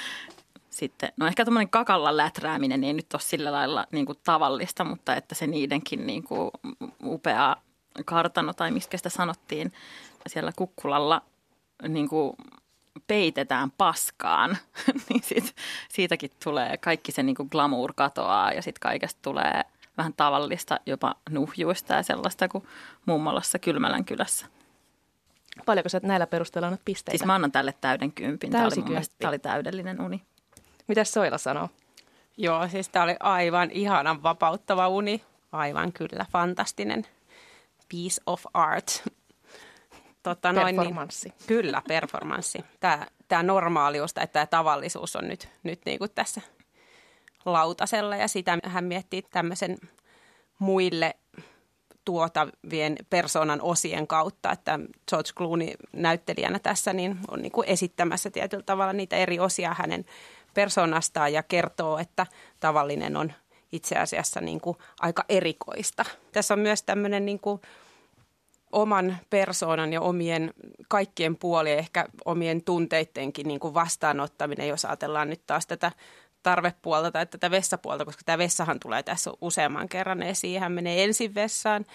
sitten, 0.71 1.13
no 1.17 1.27
ehkä 1.27 1.45
tuommoinen 1.45 1.71
kakalla 1.71 2.17
läträäminen 2.17 2.85
ei 2.85 2.93
nyt 2.93 3.15
ole 3.15 3.21
sillä 3.21 3.53
lailla 3.53 3.87
niin 3.93 4.07
kuin 4.07 4.19
tavallista, 4.25 4.85
mutta 4.85 5.17
että 5.17 5.35
se 5.35 5.47
niidenkin 5.47 6.07
niin 6.07 6.23
kuin 6.23 6.51
upea 7.05 7.57
kartano 8.05 8.53
tai 8.53 8.71
mistä 8.71 8.97
sitä 8.97 9.09
sanottiin 9.09 9.73
siellä 10.27 10.53
kukkulalla 10.57 11.23
niin 11.89 12.09
kuin 12.09 12.37
peitetään 13.07 13.71
paskaan, 13.71 14.57
niin 15.09 15.23
sit, 15.23 15.57
siitäkin 15.89 16.31
tulee, 16.45 16.77
kaikki 16.77 17.13
se 17.13 17.23
niin 17.23 17.37
kuin 17.37 17.49
glamour 17.53 17.93
katoaa 17.97 18.53
ja 18.53 18.63
sitten 18.63 18.81
kaikesta 18.81 19.19
tulee 19.23 19.63
vähän 19.97 20.15
tavallista, 20.17 20.81
jopa 20.87 21.15
nuhjuista 21.31 21.95
ja 21.95 22.03
sellaista 22.03 22.49
kuin 22.49 22.65
mummolassa 23.07 23.59
Kylmälän 23.59 24.05
kylässä. 24.05 24.47
Paljonko 25.67 25.89
sä 25.89 26.01
näillä 26.03 26.27
perusteella 26.27 26.67
annat 26.67 26.81
pisteitä? 26.85 27.19
Siis 27.19 27.27
mä 27.27 27.35
annan 27.35 27.53
tälle 27.53 27.75
täyden 27.81 28.13
kympin. 28.13 28.51
Tämä 28.51 28.65
oli, 28.65 28.83
mielestä, 28.83 29.15
tämä 29.19 29.29
oli 29.29 29.39
täydellinen 29.39 30.01
uni. 30.01 30.23
Mitä 30.89 31.05
Soila 31.05 31.39
sanoo? 31.39 31.69
Joo, 32.37 32.69
siis 32.69 32.89
tämä 32.89 33.03
oli 33.03 33.17
aivan 33.21 33.71
ihanan 33.71 34.23
vapauttava 34.23 34.89
uni. 34.89 35.25
Aivan 35.53 35.93
kyllä, 35.93 36.27
fantastinen 36.33 37.07
piece 37.91 38.23
of 38.27 38.43
art. 38.55 39.03
Totta, 40.23 40.53
noin, 40.53 40.77
performanssi. 40.77 41.29
Niin, 41.29 41.47
kyllä, 41.47 41.83
performanssi. 41.89 42.65
Tämä, 42.81 43.07
tämä 43.29 43.43
normaalius 43.43 44.15
tai 44.15 44.27
tämä 44.27 44.47
tavallisuus 44.47 45.17
on 45.17 45.29
nyt, 45.29 45.49
nyt 45.63 45.81
niin 45.85 45.99
kuin 45.99 46.11
tässä 46.15 46.41
lautasella 47.45 48.17
ja 48.17 48.29
sitä 48.29 48.59
hän 48.65 48.85
miettii 48.85 49.23
tämmöisen 49.23 49.77
muille 50.59 51.15
tuotavien 52.05 52.97
persoonan 53.11 53.63
osien 53.63 54.07
kautta, 54.07 54.53
että 54.53 54.79
George 55.09 55.31
Clooney 55.37 55.75
näyttelijänä 55.93 56.59
tässä 56.59 56.93
niin 56.93 57.19
on 57.29 57.43
niin 57.43 57.53
kuin 57.53 57.69
esittämässä 57.69 58.31
tietyllä 58.31 58.63
tavalla 58.63 58.93
niitä 58.93 59.17
eri 59.17 59.39
osia 59.39 59.75
hänen 59.79 60.05
persoonastaan 60.55 61.33
ja 61.33 61.43
kertoo, 61.43 61.99
että 61.99 62.27
tavallinen 62.61 63.17
on 63.17 63.33
itse 63.73 63.97
asiassa 63.97 64.41
niin 64.41 64.61
kuin 64.61 64.77
aika 65.01 65.25
erikoista. 65.29 66.05
Tässä 66.33 66.55
on 66.55 66.61
myös 66.61 66.83
tämmöinen 66.83 67.27
niin 67.27 67.41
kuin 67.41 67.61
oman 68.73 69.17
persoonan 69.31 69.93
ja 69.93 70.01
omien 70.01 70.55
kaikkien 70.89 71.37
puolien, 71.37 71.79
ehkä 71.79 72.07
omien 72.25 72.65
tunteittenkin 72.65 73.49
niin 73.49 73.61
kuin 73.61 73.75
vastaanottaminen, 73.75 74.69
jos 74.69 74.85
ajatellaan 74.85 75.29
nyt 75.31 75.47
taas 75.47 75.67
tätä 75.67 75.93
tarvepuolta 76.43 77.11
tai 77.11 77.27
tätä 77.27 77.51
vessapuolta, 77.51 78.05
koska 78.05 78.23
tämä 78.27 78.39
vessahan 78.39 78.81
tulee 78.81 79.03
tässä 79.03 79.31
useamman 79.41 79.89
kerran 79.89 80.23
esiin. 80.23 80.61
Hän 80.61 80.73
menee 80.73 81.05
ensin 81.05 81.35
vessaan, 81.35 81.87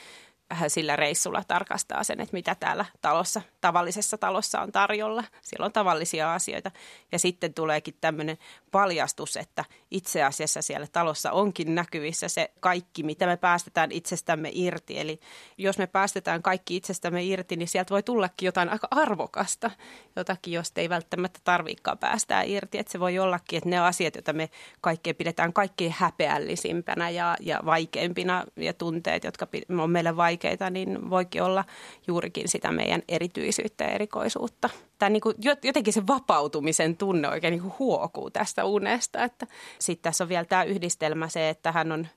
hän 0.52 0.70
sillä 0.70 0.96
reissulla 0.96 1.44
tarkastaa 1.48 2.04
sen, 2.04 2.22
että 2.22 2.34
mitä 2.34 2.56
täällä 2.56 2.86
talossa, 3.02 3.42
tavallisessa 3.62 4.18
talossa 4.18 4.62
on 4.62 4.72
tarjolla. 4.72 5.24
Siellä 5.42 5.66
on 5.66 5.74
tavallisia 5.74 6.34
asioita. 6.34 6.72
Ja 7.12 7.20
sitten 7.20 7.54
tuleekin 7.54 7.98
tämmöinen 8.02 8.38
paljastus, 8.76 9.38
että 9.38 9.66
itse 9.92 10.24
asiassa 10.24 10.62
siellä 10.62 10.88
talossa 10.92 11.32
onkin 11.32 11.76
näkyvissä 11.76 12.28
se 12.28 12.52
kaikki, 12.60 13.04
mitä 13.04 13.26
me 13.26 13.38
päästetään 13.38 13.92
itsestämme 13.92 14.50
irti. 14.54 15.00
Eli 15.00 15.20
jos 15.58 15.78
me 15.78 15.88
päästetään 15.88 16.42
kaikki 16.42 16.76
itsestämme 16.76 17.24
irti, 17.24 17.56
niin 17.56 17.68
sieltä 17.68 17.90
voi 17.90 18.04
tullakin 18.04 18.46
jotain 18.46 18.70
aika 18.70 18.88
arvokasta, 18.92 19.72
jotakin, 20.16 20.54
josta 20.54 20.82
ei 20.82 20.90
välttämättä 20.90 21.40
tarviikaan 21.44 21.98
päästää 21.98 22.44
irti. 22.44 22.78
Että 22.78 22.92
se 22.92 23.00
voi 23.00 23.20
ollakin, 23.20 23.58
että 23.58 23.70
ne 23.70 23.80
asiat, 23.80 24.16
joita 24.16 24.34
me 24.34 24.50
kaikkein 24.82 25.16
pidetään 25.16 25.54
kaikkein 25.54 25.96
häpeällisimpänä 25.98 27.10
ja, 27.10 27.38
ja 27.40 27.60
vaikeimpina 27.66 28.44
ja 28.56 28.74
tunteet, 28.74 29.24
jotka 29.24 29.48
on 29.80 29.90
meille 29.90 30.16
vaikeita, 30.16 30.70
niin 30.70 31.10
voikin 31.10 31.44
olla 31.44 31.66
juurikin 32.08 32.48
sitä 32.48 32.72
meidän 32.72 33.02
erityisyyttä 33.08 33.84
ja 33.84 33.90
erikoisuutta. 33.90 34.70
Tämä 35.00 35.10
niin 35.10 35.22
kuin, 35.22 35.36
jotenkin 35.64 35.94
se 35.94 36.08
vapautumisen 36.08 36.98
tunne 36.98 37.30
oikein 37.30 37.52
niin 37.52 37.62
kuin 37.62 37.74
huokuu 37.80 38.30
tästä 38.30 38.66
unesta. 38.66 39.24
Että 39.24 39.48
sitten 39.80 40.04
tässä 40.04 40.24
on 40.24 40.30
vielä 40.30 40.46
tämä 40.46 40.64
yhdistelmä 40.64 41.30
se, 41.30 41.50
että 41.50 41.72
hän 41.72 41.92
on 41.92 42.08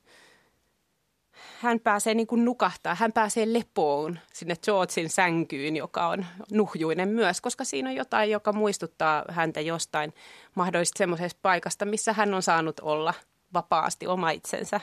hän 1.60 1.80
pääsee 1.80 2.14
niin 2.14 2.26
kuin 2.26 2.44
nukahtaa, 2.44 2.94
hän 2.94 3.12
pääsee 3.12 3.52
lepoon 3.52 4.18
sinne 4.32 4.56
Georgein 4.64 5.10
sänkyyn, 5.10 5.76
joka 5.76 6.08
on 6.08 6.26
nuhjuinen 6.52 7.08
myös, 7.08 7.40
koska 7.40 7.64
siinä 7.64 7.90
on 7.90 7.96
jotain, 7.96 8.30
joka 8.30 8.52
muistuttaa 8.52 9.24
häntä 9.28 9.60
jostain 9.60 10.14
mahdollisesti 10.54 10.98
semmoisesta 10.98 11.38
paikasta, 11.42 11.84
missä 11.84 12.12
hän 12.12 12.34
on 12.34 12.42
saanut 12.42 12.80
olla 12.80 13.14
vapaasti 13.54 14.06
oma 14.06 14.30
itsensä. 14.30 14.80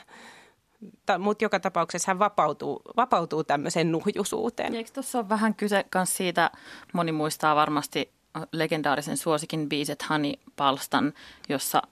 Mutta 1.18 1.44
joka 1.44 1.60
tapauksessa 1.60 2.10
hän 2.10 2.18
vapautuu, 2.18 2.82
vapautuu 2.96 3.44
tämmöiseen 3.44 3.92
nuhjusuuteen. 3.92 4.74
Eikö 4.74 4.90
tuossa 4.94 5.18
ole 5.18 5.28
vähän 5.28 5.54
kyse 5.54 5.84
myös 5.94 6.16
siitä, 6.16 6.50
moni 6.92 7.12
muistaa 7.12 7.56
varmasti 7.56 8.12
legendaarisen 8.52 9.16
suosikin 9.16 9.68
biiset 9.68 10.02
Hani 10.02 10.34
Palstan, 10.56 11.12
jossa 11.48 11.82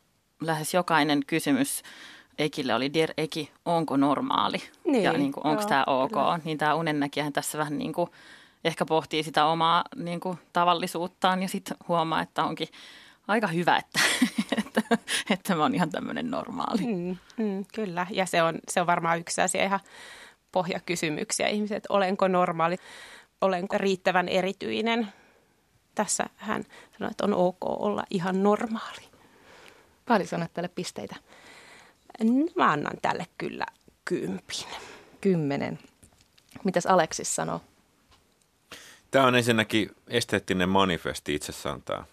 lähes 0.41 0.75
jokainen 0.75 1.21
kysymys 1.27 1.83
Ekille 2.39 2.75
oli, 2.75 2.95
Dear 2.95 3.11
Eki, 3.17 3.51
onko 3.65 3.97
normaali? 3.97 4.59
Niin, 4.85 5.05
ja 5.05 5.13
niin 5.13 5.33
kuin, 5.33 5.47
onko 5.47 5.65
tämä 5.65 5.85
ok? 5.87 6.11
Kyllä. 6.11 6.41
Niin 6.45 6.59
tämä 6.59 6.75
unennäkijähän 6.75 7.33
tässä 7.33 7.59
vähän 7.59 7.79
niin 7.79 7.93
kuin, 7.93 8.11
ehkä 8.65 8.85
pohtii 8.85 9.23
sitä 9.23 9.47
omaa 9.47 9.85
niin 9.97 10.21
kuin, 10.21 10.39
tavallisuuttaan 10.53 11.43
ja 11.43 11.49
sitten 11.49 11.77
huomaa, 11.89 12.23
että 12.23 12.45
onkin 12.45 12.69
aika 13.29 13.47
hyvä, 13.47 13.77
että, 13.77 14.01
että, 14.67 14.99
että 15.31 15.55
mä 15.55 15.63
oon 15.63 15.75
ihan 15.75 15.91
tämmöinen 15.91 16.31
normaali. 16.31 16.87
Mm, 16.87 17.17
mm, 17.37 17.65
kyllä, 17.75 18.07
ja 18.11 18.27
se 18.27 18.43
on, 18.43 18.59
se 18.69 18.81
on 18.81 18.87
varmaan 18.87 19.19
yksi 19.19 19.41
asia 19.41 19.65
ihan 19.65 19.81
pohjakysymyksiä 20.53 21.49
ihmiset, 21.49 21.85
olenko 21.89 22.29
normaali, 22.29 22.77
olenko 23.41 23.79
riittävän 23.79 24.29
erityinen. 24.29 25.13
Tässä 25.95 26.27
hän 26.37 26.65
sanoi, 26.99 27.11
että 27.11 27.25
on 27.25 27.35
ok 27.35 27.57
olla 27.63 28.05
ihan 28.11 28.43
normaali. 28.43 29.01
Paljon 30.09 30.29
sanot 30.29 30.55
tälle 30.55 30.69
pisteitä? 30.69 31.17
Mä 32.57 32.73
annan 32.73 32.97
tälle 33.03 33.27
kyllä 33.39 33.67
kympin. 34.05 34.67
Kymmenen. 35.21 35.79
Mitäs 36.65 36.87
Aleksis 36.87 37.37
sanoo? 37.37 37.61
Tämä 39.11 39.27
on 39.27 39.35
ensinnäkin 39.35 39.91
esteettinen 40.09 40.69
manifesti 40.69 41.35
itsessään 41.35 41.83
tämä 41.83 42.05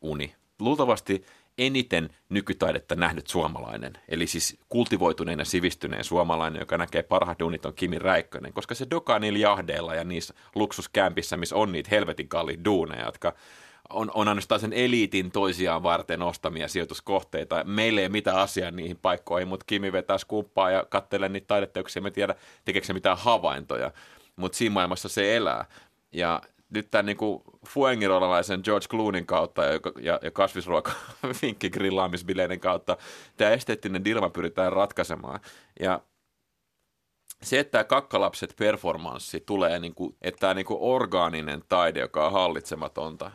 uni. 0.00 0.34
Luultavasti 0.60 1.24
eniten 1.58 2.10
nykytaidetta 2.28 2.94
nähnyt 2.94 3.26
suomalainen, 3.26 3.92
eli 4.08 4.26
siis 4.26 4.58
kultivoituneen 4.68 5.38
ja 5.38 5.44
sivistyneen 5.44 6.04
suomalainen, 6.04 6.60
joka 6.60 6.78
näkee 6.78 7.02
parhaat 7.02 7.42
unit 7.42 7.66
on 7.66 7.74
Kimi 7.74 7.98
Räikkönen, 7.98 8.52
koska 8.52 8.74
se 8.74 8.86
dokaa 8.90 9.18
niillä 9.18 9.38
jahdeilla 9.38 9.94
ja 9.94 10.04
niissä 10.04 10.34
luksuskämpissä, 10.54 11.36
missä 11.36 11.56
on 11.56 11.72
niitä 11.72 11.88
helvetin 11.90 12.28
kalliita 12.28 12.64
duuneja, 12.64 13.04
jotka 13.04 13.32
on, 13.90 14.10
on 14.14 14.28
ainoastaan 14.28 14.60
sen 14.60 14.72
eliitin 14.72 15.30
toisiaan 15.30 15.82
varten 15.82 16.22
ostamia 16.22 16.68
sijoituskohteita. 16.68 17.64
Meillä 17.64 18.00
ei 18.00 18.06
ole 18.06 18.12
mitään 18.12 18.38
asiaa 18.38 18.70
niihin 18.70 18.96
paikkoihin, 18.96 19.48
mutta 19.48 19.64
Kimi 19.66 19.92
vetää 19.92 20.18
skumppaa 20.18 20.70
ja 20.70 20.86
katselee 20.88 21.28
niitä 21.28 21.46
taideteoksia. 21.46 22.02
Me 22.02 22.10
tiedä, 22.10 22.34
tekeekö 22.64 22.86
se 22.86 22.92
mitään 22.92 23.18
havaintoja, 23.18 23.92
mutta 24.36 24.58
siinä 24.58 24.72
maailmassa 24.72 25.08
se 25.08 25.36
elää. 25.36 25.64
Ja 26.12 26.40
nyt 26.70 26.90
tämän 26.90 27.06
niin 27.06 27.16
kuin 27.16 27.42
fuengirolalaisen 27.68 28.60
George 28.64 28.86
Cloonin 28.88 29.26
kautta 29.26 29.64
ja, 29.64 29.80
ja, 30.00 30.18
ja 30.22 30.30
kasvisruoka 30.30 30.92
grillaamisbileiden 31.72 32.60
kautta 32.60 32.96
tämä 33.36 33.50
esteettinen 33.50 34.04
dilma 34.04 34.30
pyritään 34.30 34.72
ratkaisemaan. 34.72 35.40
Ja 35.80 36.00
se, 37.42 37.58
että 37.58 37.70
tämä 37.70 37.84
kakkalapset 37.84 38.54
performanssi 38.58 39.42
tulee, 39.46 39.78
niin 39.78 39.94
kuin, 39.94 40.16
että 40.22 40.38
tämä 40.38 40.54
niin 40.54 40.66
kuin 40.66 40.78
orgaaninen 40.80 41.62
taide, 41.68 42.00
joka 42.00 42.26
on 42.26 42.32
hallitsematonta, 42.32 43.30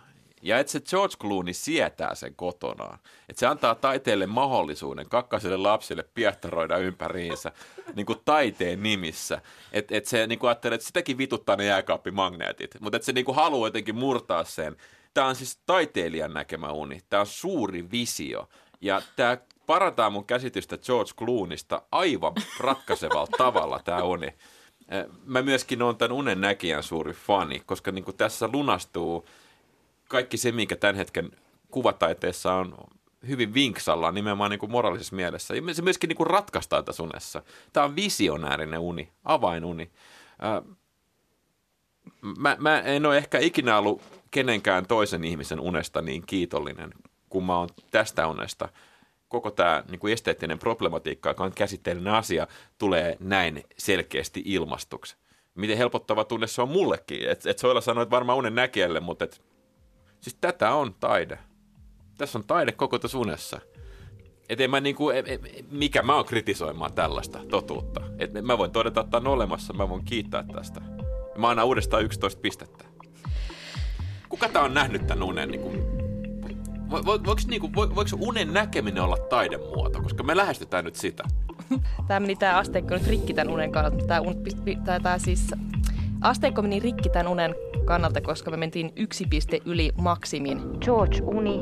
ja 0.46 0.60
että 0.60 0.72
se 0.72 0.80
George 0.80 1.16
Clooney 1.22 1.54
sietää 1.54 2.16
sen 2.16 2.36
kotonaan. 2.36 3.00
Että 3.30 3.40
se 3.40 3.48
antaa 3.48 3.76
taiteelle 3.76 4.28
mahdollisuuden 4.28 5.10
kakkaselle 5.10 5.58
lapsille 5.58 6.06
piehtaroida 6.14 6.78
ympäriinsä 6.78 7.52
niin 7.96 8.06
kuin 8.06 8.20
taiteen 8.26 8.84
nimissä. 8.84 9.42
Että 9.74 9.98
et 9.98 10.06
se 10.06 10.28
niin 10.28 10.40
kuin 10.40 10.48
ajattelee, 10.50 10.76
että 10.76 10.88
sitäkin 10.88 11.18
vituttaa 11.18 11.56
ne 11.56 11.66
jääkaappimagneetit. 11.66 12.76
Mutta 12.80 12.96
että 12.98 13.06
se 13.06 13.12
niin 13.12 13.26
kuin 13.26 13.36
haluaa 13.36 13.68
jotenkin 13.68 13.96
murtaa 13.96 14.44
sen. 14.44 14.76
Tämä 15.14 15.28
on 15.28 15.36
siis 15.36 15.60
taiteilijan 15.66 16.34
näkemä 16.34 16.72
uni. 16.72 17.02
Tämä 17.10 17.22
on 17.22 17.28
suuri 17.28 17.92
visio. 17.92 18.50
Ja 18.82 19.02
tämä 19.16 19.38
parantaa 19.66 20.10
mun 20.10 20.26
käsitystä 20.26 20.78
George 20.78 21.12
Clooneysta 21.18 21.82
aivan 21.92 22.34
ratkaisevalla 22.60 23.28
tavalla 23.38 23.80
tämä 23.84 24.04
uni. 24.04 24.34
Mä 25.26 25.42
myöskin 25.42 25.82
olen 25.82 25.96
tämän 25.96 26.18
unen 26.18 26.42
näkijän 26.42 26.84
suuri 26.84 27.14
fani, 27.14 27.62
koska 27.66 27.92
niin 27.92 28.06
kuin 28.06 28.18
tässä 28.18 28.50
lunastuu– 28.54 29.26
kaikki 30.16 30.38
se, 30.38 30.52
mikä 30.52 30.76
tämän 30.76 30.96
hetken 30.96 31.32
kuvataiteessa 31.72 32.54
on 32.54 32.76
hyvin 33.28 33.54
vinksalla 33.54 34.12
nimenomaan 34.12 34.52
niin 34.52 34.60
kuin 34.60 34.72
moraalisessa 34.72 35.16
mielessä. 35.16 35.56
Ja 35.56 35.74
se 35.74 35.82
myöskin 35.82 36.08
niin 36.08 36.18
kuin 36.18 36.28
ratkaistaan 36.28 36.86
tässä 36.86 37.04
unessa. 37.04 37.42
Tämä 37.74 37.86
on 37.86 37.96
visionäärinen 37.96 38.80
uni, 38.80 39.12
avainuni. 39.24 39.92
mä, 42.38 42.58
mä 42.60 42.80
en 42.80 43.06
ole 43.06 43.18
ehkä 43.18 43.40
ikinä 43.40 43.78
ollut 43.78 44.02
kenenkään 44.32 44.88
toisen 44.88 45.24
ihmisen 45.24 45.60
unesta 45.60 46.02
niin 46.02 46.24
kiitollinen 46.26 46.94
kuin 47.30 47.46
mä 47.46 47.58
oon 47.58 47.70
tästä 47.92 48.28
unesta. 48.28 48.70
Koko 49.28 49.52
tämä 49.52 49.84
niin 49.90 50.00
kuin 50.00 50.14
esteettinen 50.14 50.60
problematiikka, 50.60 51.30
joka 51.30 51.44
on 51.44 51.54
käsitteellinen 51.56 52.14
asia, 52.14 52.48
tulee 52.78 53.18
näin 53.20 53.64
selkeästi 53.78 54.42
ilmastuksi. 54.46 55.16
Miten 55.56 55.78
helpottava 55.78 56.24
tunne 56.24 56.48
se 56.48 56.62
on 56.62 56.70
mullekin. 56.70 57.30
Et, 57.30 57.46
et 57.46 57.60
Soila 57.60 57.82
sanoi, 57.82 58.02
että 58.02 58.16
varmaan 58.16 58.38
unen 58.38 58.56
näkijälle, 58.56 59.00
mutta 59.00 59.26
et 59.26 59.42
Siis 60.26 60.38
tätä 60.42 60.72
on 60.72 60.96
taide. 61.00 61.40
Tässä 62.18 62.38
on 62.40 62.44
taide 62.48 62.72
koko 62.72 63.00
tässä 63.00 63.18
unessa. 63.18 63.60
Et 64.50 64.62
en 64.62 64.70
mä 64.70 64.80
niinku, 64.80 65.10
e, 65.10 65.20
e, 65.20 65.40
mikä 65.72 66.02
mä 66.02 66.16
oon 66.16 66.26
kritisoimaan 66.26 66.94
tällaista 66.94 67.40
totuutta. 67.50 68.02
Et 68.18 68.34
mä 68.42 68.58
voin 68.58 68.72
todeta, 68.72 69.02
että 69.02 69.18
on 69.18 69.28
olemassa, 69.28 69.74
mä 69.74 69.90
voin 69.90 70.06
kiittää 70.06 70.44
tästä. 70.56 70.82
Mä 71.38 71.50
annan 71.50 71.66
uudestaan 71.66 72.04
11 72.04 72.42
pistettä. 72.42 72.86
Kuka 74.30 74.50
tää 74.50 74.62
on 74.62 74.74
nähnyt 74.74 75.08
tän 75.08 75.24
unen? 75.24 75.52
Niinku, 75.52 75.72
vo, 76.92 76.98
vo, 77.06 77.20
voiko, 77.26 77.42
niinku, 77.48 77.74
vo, 77.76 77.96
voiko 77.96 78.18
unen 78.20 78.54
näkeminen 78.54 79.04
olla 79.04 79.18
taidemuoto? 79.18 80.02
Koska 80.02 80.24
me 80.24 80.38
lähestytään 80.38 80.86
nyt 80.86 80.96
sitä. 80.96 81.24
Tämä 82.08 82.20
meni 82.20 82.36
tämä 82.36 82.58
asteikko 82.58 82.94
nyt 82.94 83.08
rikki 83.08 83.34
tämän 83.34 83.54
unen 83.54 83.72
kannalta. 83.72 84.06
Tämä, 84.06 84.22
un, 84.22 84.36
siis, 85.18 85.52
asteikko 86.22 86.62
meni 86.62 86.80
rikki 86.80 87.10
tämän 87.10 87.28
unen 87.28 87.56
kannalta, 87.86 88.22
koska 88.22 88.52
me 88.52 88.58
mentiin 88.58 88.92
yksi 88.96 89.26
piste 89.30 89.60
yli 89.66 89.92
maksimin. 89.98 90.62
George 90.82 91.20
Uni 91.24 91.60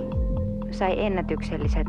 sai 0.71 0.99
ennätykselliset 1.05 1.87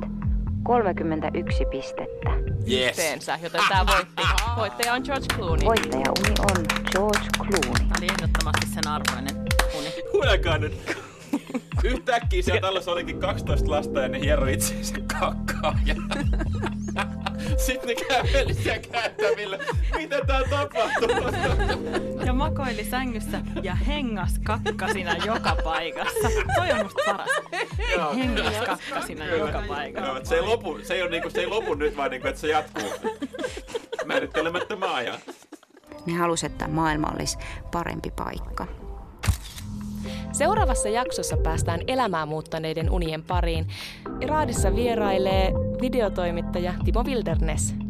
31 0.62 1.64
pistettä. 1.64 2.30
Yes. 2.70 2.88
Yhteensä, 2.88 3.38
joten 3.42 3.60
tämä 3.68 3.86
voitti. 3.86 4.22
Voittaja 4.56 4.92
on 4.92 5.02
George 5.04 5.26
Clooney. 5.36 5.64
Voittaja 5.64 6.12
uni 6.18 6.34
on 6.40 6.66
George 6.92 7.28
Clooney. 7.36 7.78
Tämä 7.78 7.94
oli 7.98 8.06
ehdottomasti 8.12 8.66
sen 8.74 8.88
arvoinen 8.88 9.36
uni. 9.78 9.88
Kuulekaa 10.10 10.58
nyt. 10.58 10.96
Yhtäkkiä 11.84 12.42
siellä 12.42 12.60
talossa 12.60 12.90
olikin 12.90 13.20
12 13.20 13.70
lasta 13.70 14.00
ja 14.00 14.08
ne 14.08 14.20
hiero 14.20 14.46
itseensä 14.46 14.94
kakkaa. 15.20 15.78
Ja... 15.86 15.94
Sitten 17.56 17.88
ne 17.88 17.94
käveli 17.94 18.54
siellä 18.54 18.82
käytävillä. 18.92 19.58
Mitä 19.96 20.20
tää 20.26 20.40
tapahtuu? 20.50 21.08
Ja 22.26 22.32
makoili 22.32 22.84
sängyssä 22.84 23.40
ja 23.62 23.74
hengas 23.74 24.38
kakkasina 24.44 25.16
joka 25.26 25.56
paikassa. 25.64 26.28
Toi 26.54 26.72
on 26.72 26.82
musta 26.82 27.02
paras. 27.06 27.30
Hengas 28.16 28.54
kakkasina 28.66 29.26
joka 29.26 29.62
paikassa. 29.68 30.10
Joo, 30.10 30.24
se 30.24 30.34
ei 30.34 30.42
lopu, 30.42 30.78
se 30.82 30.94
ei, 30.94 31.02
ole 31.02 31.10
niinku, 31.10 31.30
se 31.30 31.40
ei 31.40 31.46
lopu 31.46 31.74
nyt, 31.74 31.96
vaan 31.96 32.10
niinku, 32.10 32.28
että 32.28 32.40
se 32.40 32.48
jatkuu. 32.48 32.92
Määrittelemättä 34.04 34.76
ajan. 34.94 35.18
Ne 36.06 36.12
halusivat, 36.12 36.52
että 36.52 36.68
maailma 36.68 37.12
olisi 37.14 37.38
parempi 37.72 38.10
paikka. 38.10 38.66
Seuraavassa 40.32 40.88
jaksossa 40.88 41.36
päästään 41.36 41.80
elämää 41.86 42.26
muuttaneiden 42.26 42.90
unien 42.90 43.22
pariin. 43.22 43.66
Raadissa 44.26 44.76
vierailee 44.76 45.52
videotoimittaja 45.80 46.74
Timo 46.84 47.04
Wilderness. 47.04 47.83